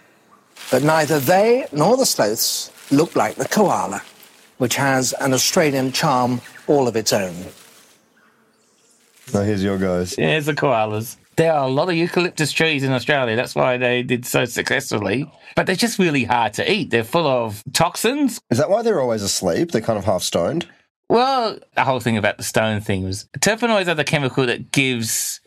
[0.71, 4.01] But neither they nor the sloths look like the koala,
[4.57, 7.35] which has an Australian charm all of its own.
[9.33, 10.15] Now here's your guys.
[10.15, 11.17] Here's the koalas.
[11.35, 13.35] There are a lot of eucalyptus trees in Australia.
[13.35, 15.31] That's why they did so successfully.
[15.55, 16.89] But they're just really hard to eat.
[16.89, 18.39] They're full of toxins.
[18.49, 19.71] Is that why they're always asleep?
[19.71, 20.67] They're kind of half stoned.
[21.09, 25.41] Well, the whole thing about the stone thing was terpenoids are the chemical that gives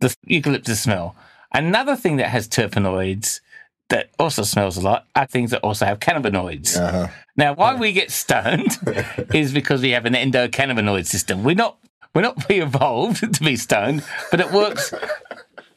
[0.00, 1.16] the eucalyptus smell.
[1.52, 3.40] Another thing that has terpenoids
[3.88, 6.78] that also smells a lot are things that also have cannabinoids.
[6.78, 7.08] Uh-huh.
[7.36, 8.78] Now, why we get stoned
[9.34, 11.42] is because we have an endocannabinoid system.
[11.44, 11.78] We're not
[12.14, 14.92] we're not pre-evolved to be stoned, but it works.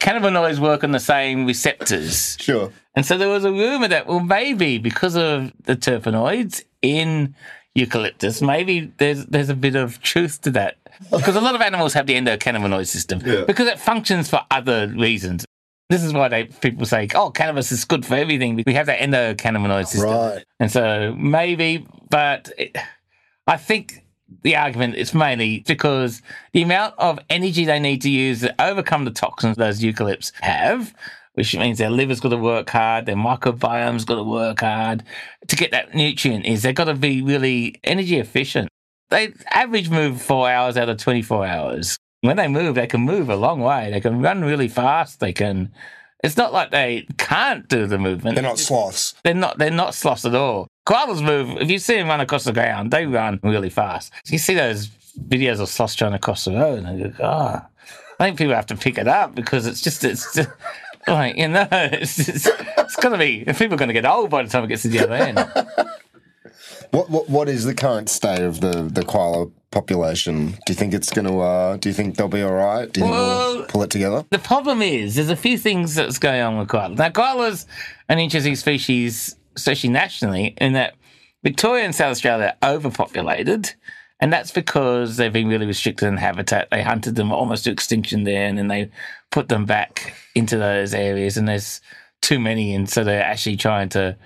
[0.00, 2.36] Cannabinoids work on the same receptors.
[2.40, 2.72] Sure.
[2.96, 7.34] And so there was a rumor that, well, maybe because of the terpenoids in
[7.74, 10.76] eucalyptus, maybe there's there's a bit of truth to that.
[11.10, 15.44] Because a lot of animals have the endocannabinoid system because it functions for other reasons.
[15.92, 19.00] This is why they people say, "Oh, cannabis is good for everything." We have that
[19.00, 20.44] endocannabinoid system, Right.
[20.58, 21.86] and so maybe.
[22.08, 22.74] But it,
[23.46, 24.02] I think
[24.42, 26.22] the argument is mainly because
[26.54, 30.94] the amount of energy they need to use to overcome the toxins those eucalypts have,
[31.34, 35.02] which means their liver's got to work hard, their microbiome's got to work hard
[35.48, 36.46] to get that nutrient.
[36.46, 38.70] Is they've got to be really energy efficient.
[39.10, 41.98] They average move four hours out of twenty four hours.
[42.22, 43.90] When they move, they can move a long way.
[43.90, 45.20] They can run really fast.
[45.20, 45.72] They can.
[46.22, 48.36] It's not like they can't do the movement.
[48.36, 49.14] They're not sloths.
[49.24, 49.58] They're not.
[49.58, 50.68] They're not sloths at all.
[50.86, 51.60] Koalas move.
[51.60, 54.12] If you see them run across the ground, they run really fast.
[54.26, 54.86] You see those
[55.28, 57.66] videos of sloths trying to cross the road, and you go, "Ah."
[58.20, 60.48] I think people have to pick it up because it's just it's just,
[61.08, 62.46] like you know it's it's,
[62.78, 65.00] it's gonna be people are gonna get old by the time it gets to the
[65.00, 65.38] other end.
[66.90, 70.52] What, what what is the current state of the, the koala population?
[70.66, 71.40] Do you think it's going to?
[71.40, 72.90] Uh, do you think they'll be all right?
[72.92, 74.24] Do you think Well- we'll pull it together?
[74.30, 76.96] The problem is, there's a few things that's going on with koalas.
[76.98, 77.66] Now, koalas
[78.08, 80.94] an interesting species, especially nationally, in that
[81.42, 83.74] Victoria and South Australia are overpopulated,
[84.20, 86.68] and that's because they've been really restricted in habitat.
[86.70, 88.90] They hunted them almost to extinction there, and then they
[89.32, 91.80] put them back into those areas, and there's
[92.20, 94.16] too many, and so they're actually trying to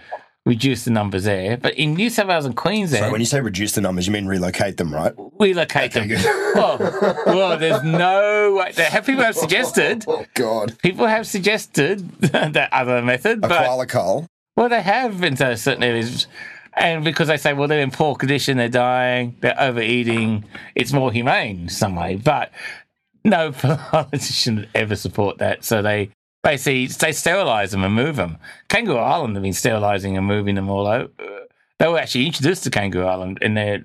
[0.46, 1.58] reduce the numbers there.
[1.58, 4.12] But in New South Wales and Queensland, So when you say reduce the numbers, you
[4.12, 5.12] mean relocate them, right?
[5.38, 6.08] relocate them.
[6.54, 6.78] well,
[7.26, 8.72] well, there's no way.
[8.76, 14.26] Have people have suggested Oh God, People have suggested that other method, a but koala
[14.56, 16.28] well, they have in certain areas,
[16.72, 21.12] and because they say, well, they're in poor condition, they're dying, they're overeating, it's more
[21.12, 22.16] humane some way.
[22.16, 22.52] But
[23.22, 26.08] no politician would ever support that, so they
[26.46, 28.38] basically they sterilise them and move them.
[28.68, 31.10] Kangaroo Island have been sterilising and moving them all over.
[31.78, 33.82] They were actually introduced to Kangaroo Island, and they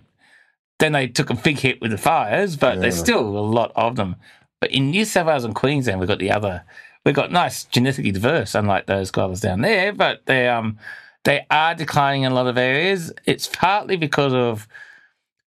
[0.78, 3.96] then they took a big hit with the fires, but there's still a lot of
[3.96, 4.16] them.
[4.60, 6.64] But in New South Wales and Queensland, we've got the other.
[7.04, 9.92] We've got nice genetically diverse, unlike those koalas down there.
[9.92, 10.78] But they um
[11.24, 13.12] they are declining in a lot of areas.
[13.26, 14.68] It's partly because of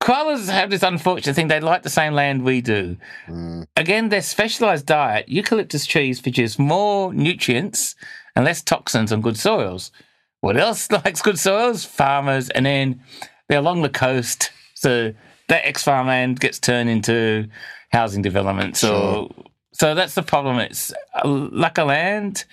[0.01, 1.49] Koalas have this unfortunate thing.
[1.49, 2.97] They like the same land we do.
[3.27, 3.67] Mm.
[3.77, 7.95] Again, their specialized diet, eucalyptus trees produce more nutrients
[8.37, 9.93] and less toxins on good soils.
[10.41, 11.85] What else likes good soils?
[11.85, 12.51] Farmers.
[12.51, 13.03] And then
[13.49, 14.51] they're along the coast.
[14.75, 15.15] So
[15.49, 17.49] that ex farmland gets turned into
[17.91, 18.77] housing development.
[18.77, 19.33] So,
[19.73, 20.59] so that's the problem.
[20.59, 22.45] It's a lack of land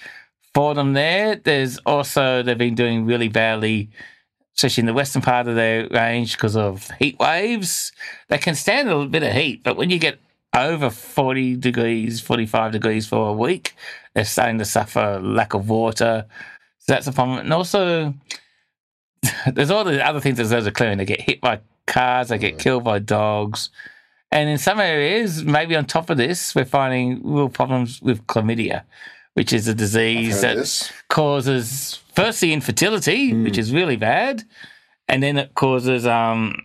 [0.53, 1.35] for them there.
[1.35, 3.89] There's also, they've been doing really badly
[4.61, 7.91] especially in the western part of their range because of heat waves.
[8.27, 10.19] They can stand a little bit of heat, but when you get
[10.55, 13.75] over 40 degrees, 45 degrees for a week,
[14.13, 16.27] they're starting to suffer lack of water.
[16.77, 17.39] So that's a problem.
[17.39, 18.13] And also,
[19.51, 20.99] there's all the other things that those are clearing.
[20.99, 23.71] They get hit by cars, they get killed by dogs.
[24.31, 28.83] And in some areas, maybe on top of this, we're finding real problems with chlamydia,
[29.33, 34.43] which is a disease that causes firstly infertility, which is really bad,
[35.07, 36.55] and then it causes um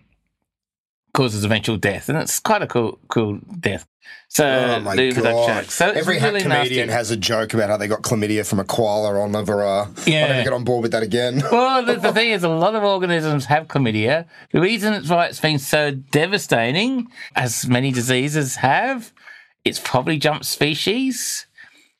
[1.13, 3.87] causes eventual death, and it's quite a cool cool death.
[4.29, 5.65] So Oh my the- the god!
[5.65, 6.91] So Every really comedian nasty.
[6.91, 9.87] has a joke about how they got chlamydia from a koala on Livera.
[10.07, 10.25] Yeah.
[10.25, 11.41] I never get on board with that again.
[11.51, 14.25] Well, the, the thing is, a lot of organisms have chlamydia.
[14.51, 19.11] The reason it's why it's been so devastating, as many diseases have,
[19.65, 21.45] it's probably jumped species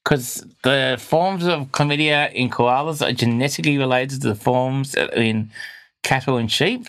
[0.08, 5.52] because the forms of chlamydia in koalas are genetically related to the forms in
[6.02, 6.88] cattle and sheep.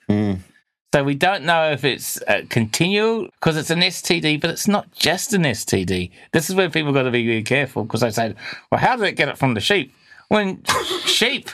[0.94, 4.92] So we don't know if it's uh, continual because it's an STD, but it's not
[4.92, 6.12] just an STD.
[6.33, 8.35] This is where people got to be really careful because they say,
[8.70, 9.92] "Well, how did it get it from the sheep?"
[10.28, 10.62] When
[11.04, 11.50] sheep,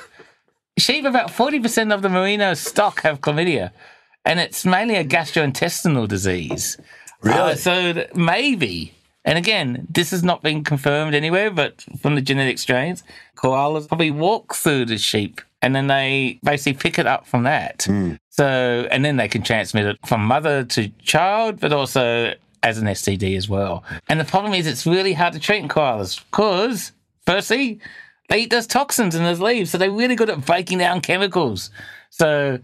[0.77, 3.71] sheep, about forty percent of the merino stock have chlamydia,
[4.27, 6.77] and it's mainly a gastrointestinal disease.
[7.23, 7.57] Really?
[7.57, 8.93] so th- maybe.
[9.25, 13.03] And again, this has not been confirmed anywhere, but from the genetic strains,
[13.37, 17.85] koalas probably walk through the sheep and then they basically pick it up from that.
[17.85, 18.15] Hmm.
[18.29, 22.85] So, and then they can transmit it from mother to child, but also as an
[22.85, 23.83] STD as well.
[24.09, 26.93] And the problem is, it's really hard to treat in koalas because,
[27.25, 27.81] firstly,
[28.29, 31.71] they eat those toxins in those leaves, so they're really good at breaking down chemicals.
[32.11, 32.59] So,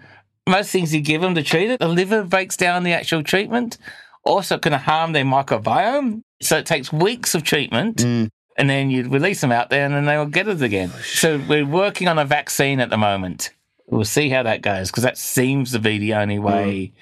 [0.46, 3.78] most things you give them to treat it, the liver breaks down the actual treatment.
[4.24, 6.22] Also, can harm their microbiome.
[6.42, 8.28] So, it takes weeks of treatment mm.
[8.56, 10.90] and then you release them out there and then they'll get it again.
[11.04, 13.50] So we're working on a vaccine at the moment.
[13.86, 16.42] We'll see how that goes because that seems to be the only mm.
[16.42, 16.92] way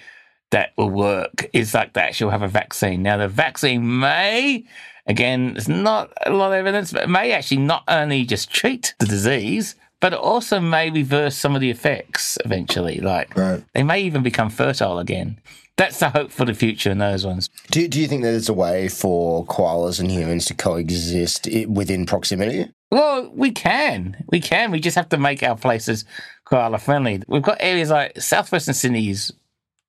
[0.50, 3.02] that will work is like they actually have a vaccine.
[3.02, 4.64] Now, the vaccine may,
[5.06, 8.94] again, there's not a lot of evidence, but it may actually not only just treat
[8.98, 13.00] the disease, but it also may reverse some of the effects eventually.
[13.00, 13.62] Like Right.
[13.74, 15.38] they may even become fertile again.
[15.78, 17.48] That's the hope for the future in those ones.
[17.70, 22.04] Do, do you think that there's a way for koalas and humans to coexist within
[22.04, 22.72] proximity?
[22.90, 24.24] Well, we can.
[24.28, 24.72] We can.
[24.72, 26.04] We just have to make our places
[26.44, 27.22] koala friendly.
[27.28, 29.32] We've got areas like southwestern Sydney's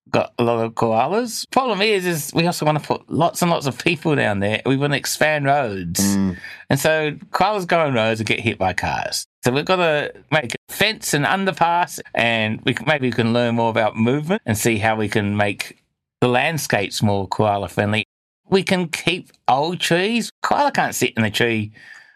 [0.09, 1.49] got a lot of koalas.
[1.51, 4.61] Problem is, is we also want to put lots and lots of people down there.
[4.65, 5.99] We want to expand roads.
[5.99, 6.37] Mm.
[6.69, 9.25] And so koalas go on roads and get hit by cars.
[9.43, 13.33] So we've got to make a fence and underpass and we can, maybe we can
[13.33, 15.81] learn more about movement and see how we can make
[16.21, 18.05] the landscapes more koala friendly.
[18.49, 20.31] We can keep old trees.
[20.41, 21.71] Koala can't sit in a tree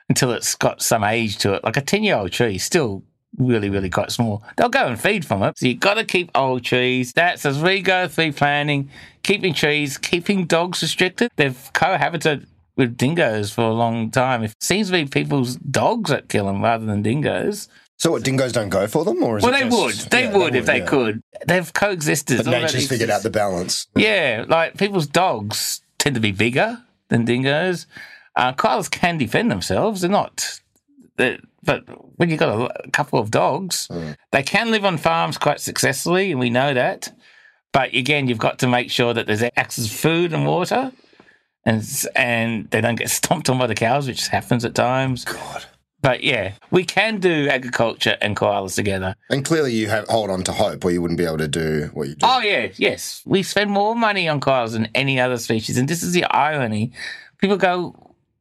[0.09, 1.63] until it's got some age to it.
[1.63, 3.03] Like a 10 year old tree, still
[3.37, 4.43] really, really quite small.
[4.57, 5.57] They'll go and feed from it.
[5.57, 7.13] So you've got to keep old trees.
[7.13, 8.89] That's as we go through planning,
[9.23, 11.31] keeping trees, keeping dogs restricted.
[11.35, 14.43] They've cohabited with dingoes for a long time.
[14.43, 17.69] It seems to be people's dogs that kill them rather than dingoes.
[17.97, 19.21] So what, dingoes don't go for them?
[19.23, 20.11] Or is Well, they just- would.
[20.11, 20.85] They Yeah, would if they yeah.
[20.85, 21.21] could.
[21.47, 22.37] They've coexisted.
[22.37, 23.87] But nature's figured out the balance.
[23.95, 27.85] yeah, like people's dogs tend to be bigger than dingoes.
[28.35, 30.01] Uh, koalas can defend themselves.
[30.01, 30.59] They're not.
[31.15, 31.83] But
[32.17, 34.15] when you've got a, a couple of dogs, mm.
[34.31, 37.13] they can live on farms quite successfully, and we know that.
[37.71, 40.91] But again, you've got to make sure that there's access to food and water,
[41.65, 45.25] and and they don't get stomped on by the cows, which happens at times.
[45.25, 45.65] God.
[46.01, 49.15] But yeah, we can do agriculture and koalas together.
[49.29, 51.89] And clearly you have hold on to hope or you wouldn't be able to do
[51.93, 52.25] what you do.
[52.27, 53.21] Oh yeah, yes.
[53.25, 56.91] We spend more money on koalas than any other species, and this is the irony.
[57.37, 57.95] People go,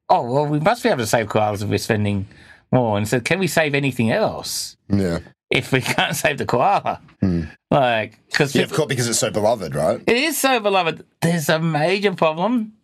[0.09, 2.27] "Oh well, we must be able to save koalas if we're spending
[2.73, 5.21] more." And so, can we save anything else yeah.
[5.51, 7.01] if we can't save the koala?
[7.21, 7.45] Hmm.
[7.71, 10.03] Like, because Yeah, of course, because it's so beloved, right?
[10.07, 11.05] it is so beloved.
[11.21, 12.75] There's a major problem.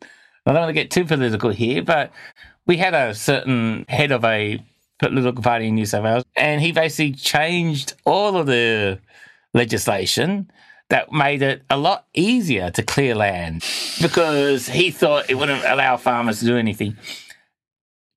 [0.47, 2.11] I don't want to get too political here, but
[2.66, 4.62] we had a certain head of a
[4.99, 8.99] political party in New South Wales, and he basically changed all of the
[9.55, 10.51] legislation
[10.91, 13.64] that made it a lot easier to clear land
[14.01, 16.97] because he thought it wouldn't allow farmers to do anything.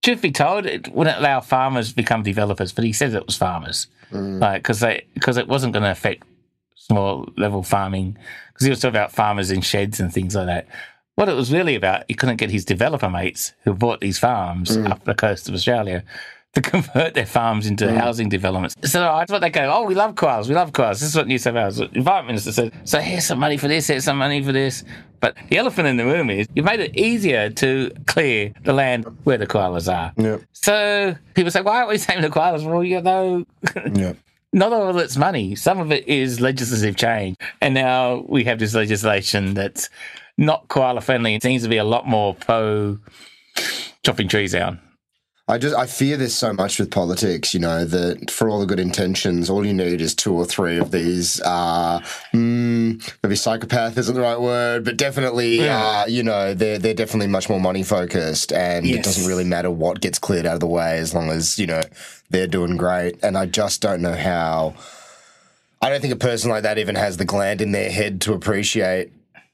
[0.01, 3.37] Truth be told, it wouldn't allow farmers to become developers, but he said it was
[3.37, 4.39] farmers, mm.
[4.39, 6.23] like because they because it wasn't going to affect
[6.75, 10.67] small level farming because he was talking about farmers in sheds and things like that.
[11.15, 14.75] What it was really about, he couldn't get his developer mates who bought these farms
[14.75, 14.89] mm.
[14.89, 16.03] up the coast of Australia
[16.53, 18.75] to convert their farms into housing developments.
[18.83, 20.99] So that's what they go, oh, we love koalas, we love koalas.
[20.99, 22.73] This is what New South Wales Environment Minister said.
[22.83, 24.83] So here's some money for this, here's some money for this.
[25.21, 29.05] But the elephant in the room is you've made it easier to clear the land
[29.23, 30.11] where the koalas are.
[30.17, 30.37] Yeah.
[30.51, 32.65] So people say, why aren't we saving the koalas?
[32.69, 33.45] Well, you know,
[33.93, 34.13] Yeah.
[34.51, 35.55] not all of it's money.
[35.55, 37.37] Some of it is legislative change.
[37.61, 39.89] And now we have this legislation that's
[40.37, 41.35] not koala friendly.
[41.35, 42.97] It seems to be a lot more pro
[44.03, 44.79] chopping trees down.
[45.47, 48.65] I just I fear this so much with politics, you know, that for all the
[48.65, 51.41] good intentions, all you need is two or three of these.
[51.41, 51.99] Uh,
[52.33, 55.57] mm, maybe psychopath isn't the right word, but definitely,
[56.03, 59.69] uh, you know, they're they're definitely much more money focused, and it doesn't really matter
[59.71, 61.81] what gets cleared out of the way as long as you know
[62.29, 63.17] they're doing great.
[63.23, 64.75] And I just don't know how.
[65.81, 68.33] I don't think a person like that even has the gland in their head to
[68.33, 69.11] appreciate,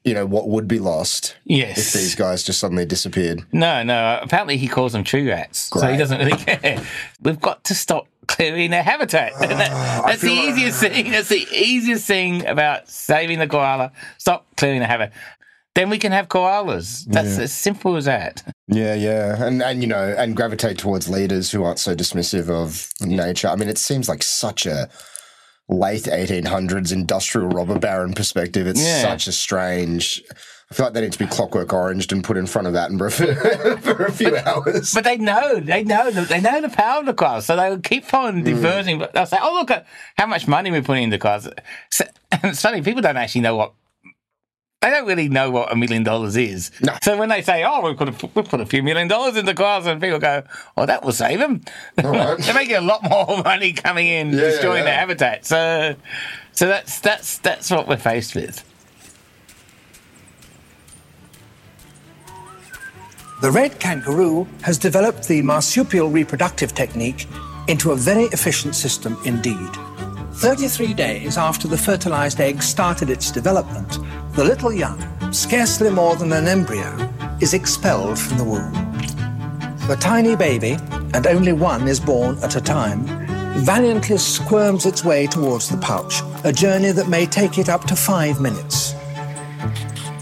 [0.08, 1.78] you know, what would be lost Yes.
[1.78, 3.42] if these guys just suddenly disappeared.
[3.52, 4.18] No, no.
[4.22, 6.82] Apparently, he calls them tree rats, so he doesn't really care.
[7.22, 9.32] We've got to stop clearing their habitat.
[9.40, 11.10] And that- that's the feel like- easiest thing.
[11.10, 13.92] That's the easiest thing about saving the koala.
[14.18, 15.12] Stop clearing the habitat.
[15.74, 17.04] Then we can have koalas.
[17.06, 18.42] That's as simple as that.
[18.66, 22.88] Yeah, yeah, and and you know, and gravitate towards leaders who aren't so dismissive of
[23.00, 23.46] nature.
[23.48, 24.88] I mean, it seems like such a
[25.68, 28.66] late 1800s industrial robber baron perspective.
[28.66, 29.02] It's Yeah.
[29.02, 30.22] such a strange.
[30.70, 33.10] I feel like they need to be clockwork oranged and put in front of Attenborough
[33.10, 34.92] for, for a few hours.
[34.92, 38.12] But they know, they know, they know the power of the koalas, so they'll keep
[38.12, 38.44] on mm.
[38.44, 38.98] diverting.
[38.98, 39.86] But they'll say, "Oh, look at
[40.18, 41.50] how much money we're putting into koalas."
[41.90, 43.72] So, and it's funny, people don't actually know what.
[44.80, 46.70] They don't really know what a million dollars is.
[46.80, 46.96] No.
[47.02, 49.52] So when they say, "Oh, we put a, we put a few million dollars into
[49.52, 50.44] koalas," and people go,
[50.76, 51.62] "Oh, that will save them,"
[52.00, 52.38] right.
[52.42, 54.84] they're making a lot more money coming in, Yeah, destroying yeah.
[54.84, 55.44] their habitat.
[55.44, 55.96] So,
[56.52, 58.64] so that's that's that's what we're faced with.
[63.40, 67.26] The red kangaroo has developed the marsupial reproductive technique
[67.66, 69.70] into a very efficient system indeed.
[70.38, 73.98] 33 days after the fertilized egg started its development,
[74.34, 76.96] the little young, scarcely more than an embryo,
[77.40, 78.72] is expelled from the womb.
[79.88, 80.78] The tiny baby,
[81.12, 83.04] and only one is born at a time,
[83.64, 87.96] valiantly squirms its way towards the pouch, a journey that may take it up to
[87.96, 88.94] five minutes.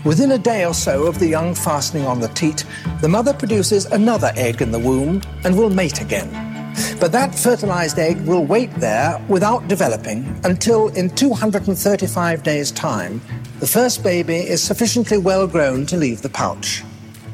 [0.06, 2.64] Within a day or so of the young fastening on the teat,
[3.02, 6.55] the mother produces another egg in the womb and will mate again.
[7.00, 13.20] But that fertilized egg will wait there without developing until, in 235 days' time,
[13.60, 16.82] the first baby is sufficiently well grown to leave the pouch.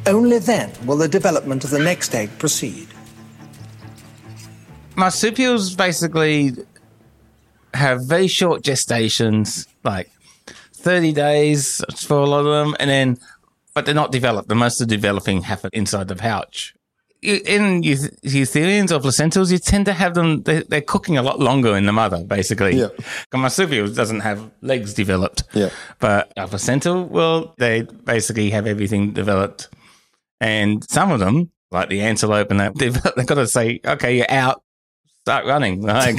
[0.06, 2.88] Only then will the development of the next egg proceed.
[4.96, 6.52] marsupials basically
[7.74, 10.10] have very short gestations, like
[10.74, 13.18] 30 days for a lot of them, and then,
[13.74, 14.48] but they're not developed.
[14.48, 16.74] The most of the developing happen inside the pouch.
[17.22, 21.38] In euth- eutherians or placentals, you tend to have them, they, they're cooking a lot
[21.38, 22.76] longer in the mother, basically.
[22.76, 22.88] Yeah.
[23.32, 25.44] A marsupial doesn't have legs developed.
[25.54, 25.70] Yeah.
[26.00, 29.68] But a placental, well, they basically have everything developed.
[30.40, 34.16] And some of them, like the antelope and that, they've, they've got to say, okay,
[34.16, 34.62] you're out,
[35.22, 35.82] start running.
[35.92, 36.16] Like,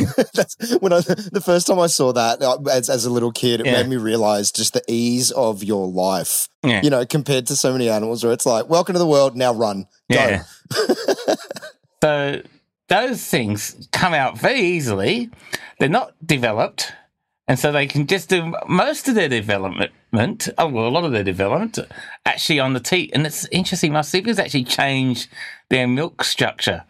[0.82, 3.66] when I the first time I saw that uh, as, as a little kid, it
[3.66, 3.74] Yeah.
[3.74, 6.48] made me realize just the ease of your life.
[6.64, 6.82] Yeah.
[6.84, 9.54] You know, compared to so many animals where it's like, welcome to the world, now
[9.54, 9.88] run.
[10.10, 10.44] Yeah.
[12.02, 12.42] so
[12.90, 15.30] those things come out very easily.
[15.80, 16.94] They're not developed.
[17.48, 21.12] And so they can just do most of their development, oh, well, a lot of
[21.12, 21.78] their development
[22.26, 23.12] actually on the teat.
[23.14, 25.28] And it's interesting, marsupials actually change
[25.70, 26.86] their milk structure.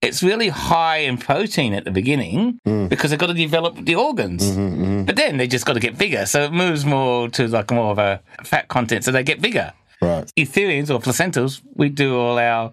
[0.00, 2.88] It's really high in protein at the beginning mm.
[2.88, 4.44] because they've got to develop the organs.
[4.44, 5.04] Mm-hmm, mm-hmm.
[5.04, 6.24] But then they just got to get bigger.
[6.24, 9.04] So it moves more to like more of a fat content.
[9.04, 9.72] So they get bigger.
[10.00, 10.30] Right.
[10.36, 12.72] Eutherians or placentals, we do all our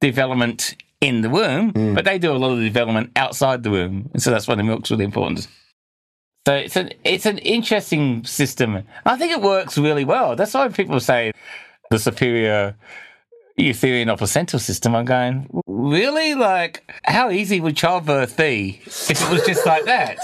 [0.00, 1.94] development in the womb, mm.
[1.94, 4.08] but they do a lot of the development outside the womb.
[4.14, 5.46] And so that's why the milk's really important.
[6.46, 8.82] So it's an it's an interesting system.
[9.06, 10.36] I think it works really well.
[10.36, 11.32] That's why people say
[11.90, 12.76] the superior
[13.58, 14.94] Eutherian or placental system.
[14.94, 15.48] I'm going,
[15.84, 16.34] really?
[16.34, 20.18] Like, how easy would childbirth be if it was just like that?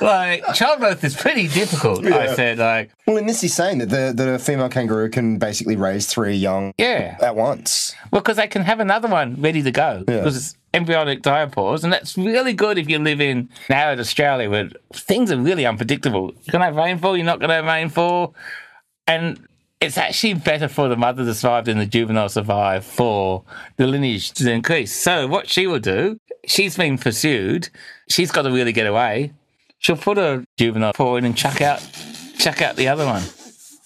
[0.00, 2.04] like, childbirth is pretty difficult.
[2.06, 5.38] I said, like, Well, and this is saying that the, that a female kangaroo can
[5.38, 7.16] basically raise three young yeah.
[7.20, 7.94] at once.
[8.12, 10.18] Well, because they can have another one ready to go Yeah.
[10.18, 14.70] because it's embryonic diapause, and that's really good if you live in arid Australia where
[14.92, 16.32] things are really unpredictable.
[16.44, 18.34] You're going to have rainfall, you're not going to have rainfall,
[19.06, 19.40] and
[19.80, 23.42] it's actually better for the mother to survive than the juvenile survive for
[23.76, 24.94] the lineage to increase.
[24.94, 27.70] So what she will do, she's been pursued,
[28.08, 29.32] she's got to really get away.
[29.78, 31.80] she'll put a juvenile paw in and chuck out,
[32.38, 33.22] chuck out the other one.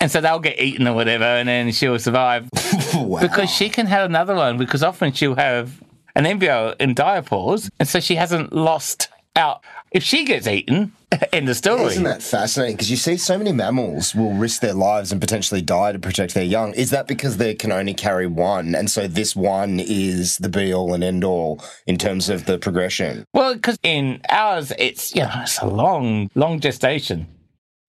[0.00, 2.48] And so they'll get eaten or whatever, and then she'll survive
[2.94, 3.20] wow.
[3.20, 4.58] because she can have another one.
[4.58, 5.80] Because often she'll have
[6.16, 9.62] an embryo in diapause, and so she hasn't lost out.
[9.94, 10.92] If she gets eaten,
[11.32, 11.84] end the story.
[11.84, 12.74] Isn't that fascinating?
[12.74, 16.34] Because you see so many mammals will risk their lives and potentially die to protect
[16.34, 16.74] their young.
[16.74, 18.74] Is that because they can only carry one?
[18.74, 22.58] And so this one is the be all and end all in terms of the
[22.58, 23.24] progression?
[23.32, 27.28] Well, because in ours, it's you know it's a long, long gestation.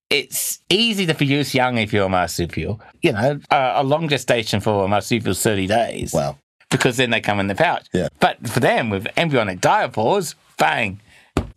[0.08, 2.80] It's easy to produce young if you're a marsupial.
[3.02, 6.12] You know, a, a long gestation for a marsupial is thirty days.
[6.12, 6.38] Wow.
[6.70, 7.86] because then they come in the pouch.
[7.92, 8.08] Yeah.
[8.20, 11.00] But for them, with embryonic diapause, bang,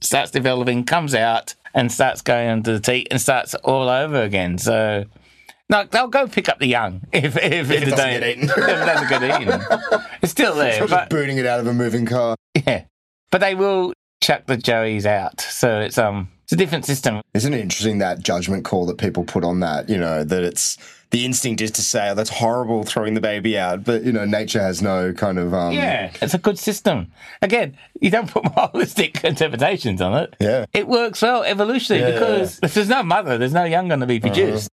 [0.01, 4.57] starts developing, comes out, and starts going under the teat and starts all over again.
[4.57, 5.05] So.
[5.71, 8.43] No, they'll go pick up the young if if, it the doesn't day- get eaten.
[8.49, 9.61] if it doesn't get eaten.
[10.23, 12.35] It's still there, Just but booting it out of a moving car.
[12.55, 12.85] yeah,
[13.29, 15.39] but they will chuck the joeys out.
[15.41, 17.21] So it's um it's a different system.
[17.35, 19.89] Isn't it interesting that judgment call that people put on that?
[19.89, 20.75] You know, that it's
[21.11, 23.83] the instinct is to say, oh, that's horrible throwing the baby out.
[23.83, 25.53] But, you know, nature has no kind of.
[25.53, 27.11] Um, Yeah, it's a good system.
[27.41, 30.35] Again, you don't put moralistic interpretations on it.
[30.39, 30.65] Yeah.
[30.73, 34.01] It works well evolutionarily Yeah, yeah, because if there's no mother, there's no young going
[34.01, 34.69] to be produced.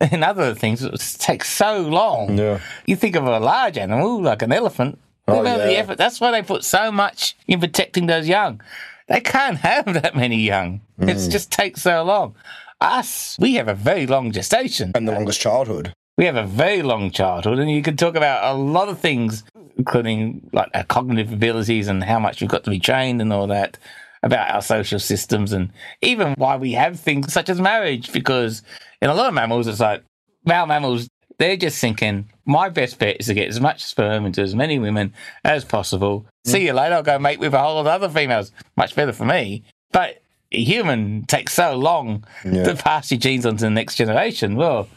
[0.00, 2.36] And other things it takes so long.
[2.36, 2.60] Yeah.
[2.86, 4.98] You think of a large animal like an elephant.
[5.28, 5.78] Oh, about the yeah.
[5.78, 5.98] effort.
[5.98, 8.60] That's why they put so much in protecting those young.
[9.08, 10.80] They can't have that many young.
[11.00, 11.08] Mm.
[11.08, 12.34] It just takes so long.
[12.80, 14.92] Us, we have a very long gestation.
[14.94, 15.92] And the longest childhood.
[16.18, 19.44] We have a very long childhood, and you can talk about a lot of things,
[19.76, 23.46] including like our cognitive abilities and how much we've got to be trained and all
[23.48, 23.78] that,
[24.22, 25.70] about our social systems, and
[26.00, 28.12] even why we have things such as marriage.
[28.12, 28.62] Because
[29.02, 30.02] in a lot of mammals, it's like
[30.44, 31.08] male mammals,
[31.38, 34.78] they're just thinking, my best bet is to get as much sperm into as many
[34.78, 35.12] women
[35.44, 36.26] as possible.
[36.46, 36.64] See mm.
[36.64, 36.94] you later.
[36.94, 38.52] I'll go mate with a whole lot of other females.
[38.76, 39.64] Much better for me.
[39.92, 42.64] But human takes so long Yeah.
[42.64, 44.56] to pass your genes on to the next generation.
[44.56, 44.88] Well,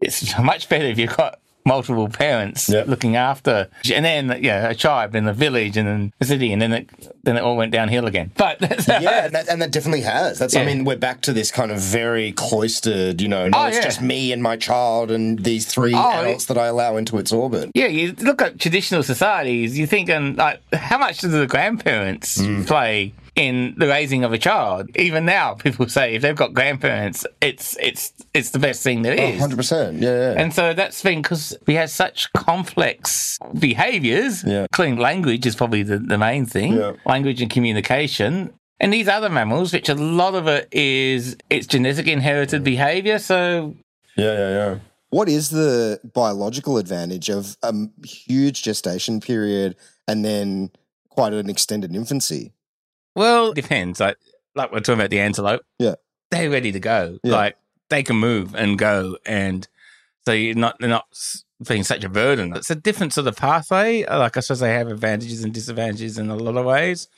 [0.00, 2.88] it's much better if you've got multiple parents Yep.
[2.88, 6.60] looking after, and then yeah, a tribe, then the village, and then a city, and
[6.60, 6.90] then it
[7.22, 8.32] then it all went downhill again.
[8.36, 10.40] But yeah, and that, and that definitely has.
[10.40, 10.56] That's.
[10.56, 13.20] I mean, we're back to this kind of very cloistered.
[13.20, 13.84] You know, no, Oh, it's yeah.
[13.84, 17.30] just me and my child and these three Oh, adults that I allow into its
[17.30, 17.70] orbit.
[17.76, 22.66] Yeah, you look at traditional societies, you're thinking, like, how much do the grandparents Mm.
[22.66, 24.90] play in the raising of a child?
[24.96, 29.18] Even now, people say if they've got grandparents, it's it's it's the best thing there
[29.18, 29.40] oh, is.
[29.40, 30.00] Hundred percent.
[30.00, 30.40] Yeah, yeah.
[30.40, 34.44] And so that's the thing because we have such complex behaviors.
[34.44, 34.66] Yeah.
[34.72, 36.74] Clean language is probably the, the main thing.
[36.74, 36.92] Yeah.
[37.06, 38.52] Language and communication.
[38.80, 43.18] And these other mammals, which a lot of it is it's genetic inherited behavior.
[43.18, 43.76] So
[44.16, 44.78] yeah, yeah, yeah.
[45.10, 47.72] What is the biological advantage of a
[48.04, 49.76] huge gestation period
[50.08, 50.70] and then
[51.10, 52.52] quite an extended infancy?
[53.14, 54.00] Well, it depends.
[54.00, 54.16] Like
[54.54, 55.62] like we're talking about the antelope.
[55.78, 55.94] Yeah.
[56.30, 57.18] They're ready to go.
[57.22, 57.32] Yeah.
[57.32, 57.56] Like
[57.90, 59.66] they can move and go and
[60.24, 61.06] so you're not they're not
[61.68, 62.54] being such a burden.
[62.56, 64.04] It's a different sort of pathway.
[64.06, 67.08] Like I suppose they have advantages and disadvantages in a lot of ways.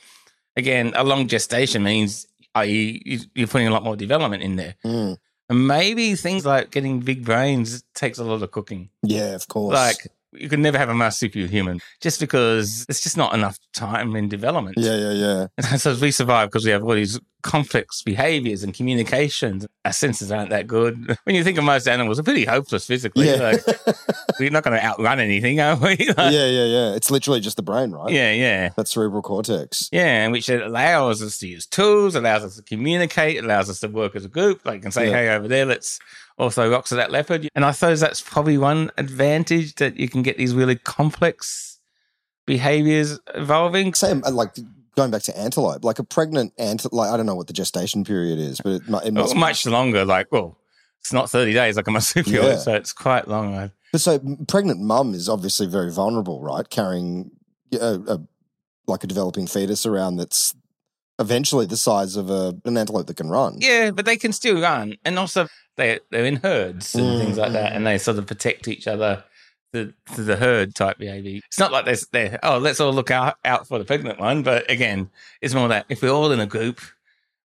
[0.57, 3.01] Again, a long gestation means i.e.
[3.05, 4.75] you- you're putting a lot more development in there.
[4.85, 5.17] Mm.
[5.49, 8.89] And maybe things like getting big brains takes a lot of cooking.
[9.03, 9.73] Yeah, of course.
[9.75, 10.07] Like
[10.37, 14.29] you could never have a marsupial human just because it's just not enough time in
[14.29, 14.75] development.
[14.77, 15.47] yeah, yeah, yeah.
[15.71, 19.67] And so we survive because we have all these complex behaviors and communications.
[19.85, 21.15] Our senses aren't that good.
[21.25, 23.27] When you think of most animals, they're pretty hopeless physically.
[23.27, 23.35] Yeah.
[23.35, 23.63] Like,
[24.39, 25.89] we're not going to outrun anything, are we?
[25.97, 26.95] Like, yeah, yeah, yeah.
[26.95, 28.11] It's literally just the brain, right?
[28.11, 28.69] yeah, yeah.
[28.75, 29.89] That cerebral cortex.
[29.91, 34.15] Yeah, which allows us to use tools, allows us to communicate, allows us to work
[34.15, 34.65] as a group.
[34.65, 35.15] Like, you can say, Yeah.
[35.15, 35.99] hey, over there, let's
[36.37, 37.49] also rocks of that leopard.
[37.55, 41.79] And I suppose that's probably one advantage that you can get these really complex
[42.45, 43.93] behaviors evolving.
[43.93, 44.55] Same, uh, like
[44.95, 48.03] going back to antelope, like a pregnant antelope, like I don't know what the gestation
[48.03, 50.05] period is, but it, it must much longer.
[50.05, 50.57] Like, well,
[51.01, 52.57] it's not 30 days like a marsupial, Yeah.
[52.57, 53.71] so it's quite long.
[53.91, 56.69] But so pregnant mum is obviously very vulnerable, right?
[56.69, 57.31] Carrying
[57.73, 58.19] a, a
[58.87, 60.53] like a developing fetus around that's
[61.17, 63.55] eventually the size of a, an antelope that can run.
[63.59, 64.95] Yeah, but they can still run.
[65.05, 65.47] And also,
[65.77, 68.87] they, they're in herds and Mm, things like that, and they sort of protect each
[68.87, 69.23] other
[69.73, 71.41] to the herd type behavior.
[71.47, 74.41] It's not like they're, they're, oh, let's all look out, out for the pregnant one.
[74.41, 75.09] But again,
[75.41, 76.79] it's more that if we're all in a group,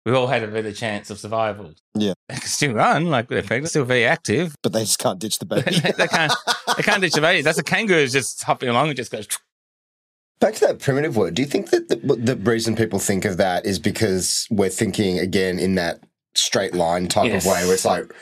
[0.05, 1.73] we all had a better chance of survival.
[1.95, 2.13] Yeah.
[2.29, 4.55] They can still run, like they're pregnant, still very active.
[4.63, 5.71] But they just can't ditch the baby.
[5.81, 6.33] they can't,
[6.77, 7.41] they can't ditch the baby.
[7.41, 9.27] That's a kangaroo is just hopping along and just goes,
[10.41, 11.35] Back to that primitive word.
[11.35, 15.19] Do you think that the, the reason people think of that is because we're thinking
[15.19, 16.01] again in that
[16.39, 17.45] straight line type Yes.
[17.45, 18.13] of way, where it's like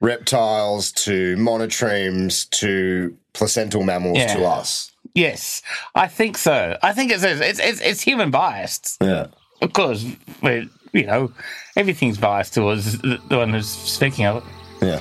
[0.00, 4.34] reptiles to monotremes to placental mammals Yeah.
[4.34, 4.90] to us?
[5.14, 5.62] yes,
[5.94, 6.76] I think so.
[6.82, 8.96] I think it's, it's, it's, it's human biased.
[9.00, 9.26] Yeah.
[9.62, 10.04] Of course,
[10.42, 11.32] we're you know,
[11.76, 14.86] everything's biased towards the, the one who's speaking of it.
[14.86, 15.00] Yeah.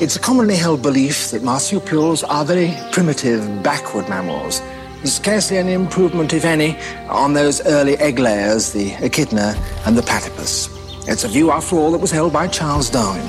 [0.00, 4.60] It's a commonly held belief that marsupials are very primitive, backward mammals.
[5.04, 6.78] Scarcely any improvement, if any,
[7.08, 10.68] on those early egg layers, the echidna and the platypus.
[11.06, 13.28] It's a view, after all, that was held by Charles Darwin.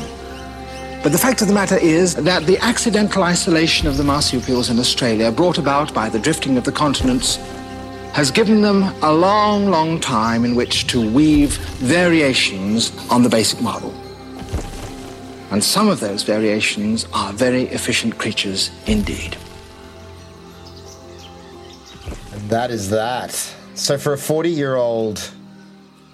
[1.04, 4.80] But the fact of the matter is that the accidental isolation of the marsupials in
[4.80, 7.36] Australia, brought about by the drifting of the continents,
[8.14, 13.62] has given them a long, long time in which to weave variations on the basic
[13.62, 13.94] model.
[15.52, 19.38] And some of those variations are very efficient creatures indeed.
[22.50, 23.32] That is that.
[23.76, 25.32] So for a 40 year old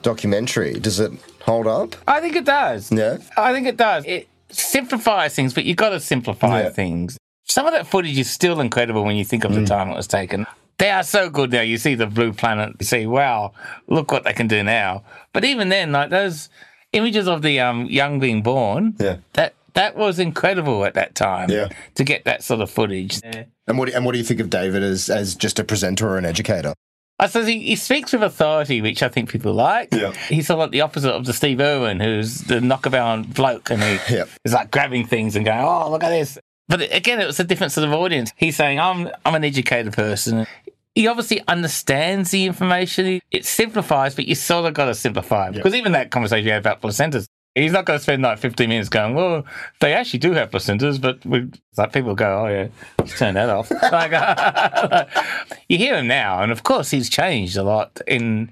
[0.01, 1.11] documentary, does it
[1.41, 1.95] hold up?
[2.07, 2.91] I think it does.
[2.91, 3.17] Yeah.
[3.37, 4.05] I think it does.
[4.05, 6.69] It simplifies things, but you've got to simplify Yeah.
[6.69, 7.17] things.
[7.45, 10.07] Some of that footage is still incredible when you think of the time it was
[10.07, 10.45] taken.
[10.77, 11.61] They are so good now.
[11.61, 13.51] You see the blue planet, you see, wow,
[13.87, 15.03] look what they can do now.
[15.33, 16.49] But even then, like those
[16.93, 19.17] images of the um, young being born, Yeah.
[19.33, 21.49] that that was incredible at that time.
[21.49, 21.69] Yeah.
[21.95, 23.19] To get that sort of footage.
[23.67, 26.07] And what, do- and what do you think of David as, as just a presenter
[26.09, 26.73] or an educator?
[27.19, 29.89] I suppose he, he speaks with authority, which I think people like.
[29.93, 30.11] Yeah.
[30.27, 33.81] He's sort of like the opposite of the Steve Irwin, who's the knockabout bloke, and
[33.83, 34.25] he Yeah.
[34.43, 37.43] is like grabbing things and going, "Oh, look at this." But again, it was a
[37.43, 38.31] different sort of audience.
[38.37, 40.47] He's saying, "I'm I'm an educated person."
[40.95, 43.21] He obviously understands the information.
[43.29, 45.53] It simplifies, but you sort of got to simplify it.
[45.53, 47.27] because even that conversation you had about placentas.
[47.55, 49.45] He's not going to spend like 15 minutes going, well,
[49.81, 52.67] they actually do have placentas, but we, like people go, oh, yeah,
[53.03, 53.69] just turn that off.
[53.91, 55.09] like,
[55.69, 58.49] you hear him now, and of course, he's changed a lot in,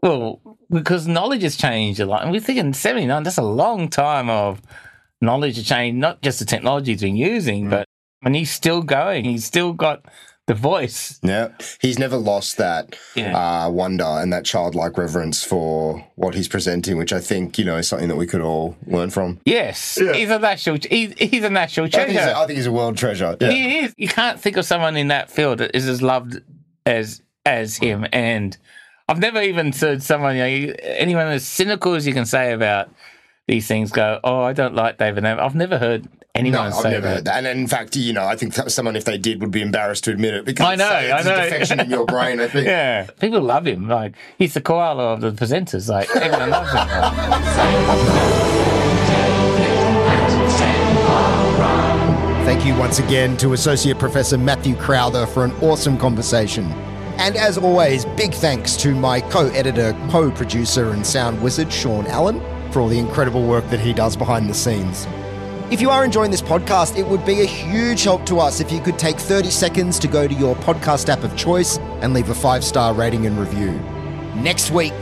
[0.00, 0.40] well,
[0.70, 2.22] because knowledge has changed a lot.
[2.22, 4.62] And we're thinking 79, that's a long time of
[5.20, 7.70] knowledge to change, not just the technology he's been using, mm.
[7.70, 7.88] but
[8.22, 9.24] and he's still going.
[9.24, 10.04] He's still got
[10.46, 11.18] the voice.
[11.22, 11.48] Yeah.
[11.80, 13.36] He's never lost that Yeah.
[13.36, 17.76] uh, wonder and that childlike reverence for what he's presenting, which I think, you know,
[17.76, 19.40] is something that we could all learn from.
[19.44, 20.78] Yes, he's a national.
[20.88, 22.30] He's, he's a national I think, he's treasure.
[22.30, 23.36] a, I think he's a world treasure.
[23.40, 23.50] Yeah.
[23.50, 23.94] He is.
[23.96, 26.40] You can't think of someone in that field that is as loved
[26.84, 28.06] as as him.
[28.12, 28.56] And
[29.08, 32.88] I've never even heard someone, you know, anyone as cynical as you can say about
[33.48, 36.08] these things, go, "Oh, I don't like David." Nam-" I've never heard
[36.42, 37.14] No, I've say never that.
[37.16, 37.44] heard that.
[37.44, 40.10] And in fact, you know, I think someone, if they did, would be embarrassed to
[40.12, 41.44] admit it because I know, it's, it's I a know.
[41.44, 42.66] defection in your brain, I think.
[42.76, 43.88] Yeah, people love him.
[43.88, 45.88] Like he's the koala of the presenters.
[45.88, 46.88] Like everyone loves him.
[46.88, 48.46] Like,
[52.44, 56.64] Thank you once again to Associate Professor Mathew Crowther for an awesome conversation.
[57.18, 62.06] And as always, big thanks to my co editor, co producer, and sound wizard, Shaun
[62.06, 65.06] Allen, for all the incredible work that he does behind the scenes.
[65.68, 68.70] If you are enjoying this podcast, it would be a huge help to us if
[68.70, 72.30] you could take 30 seconds to go to your podcast app of choice and leave
[72.30, 73.72] a five star rating and review.
[74.36, 74.92] Next week,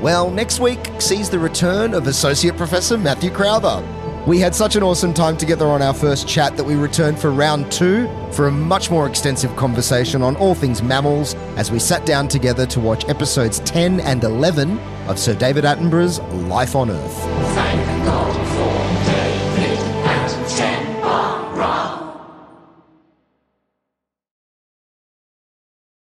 [0.00, 3.84] well, next week sees the return of Associate Professor Mathew Crowther.
[4.24, 7.32] We had such an awesome time together on our first chat that we returned for
[7.32, 12.06] round two for a much more extensive conversation on all things mammals as we sat
[12.06, 14.78] down together to watch episodes 10 and 11
[15.08, 18.37] of Sir David Attenborough's Life on Earth.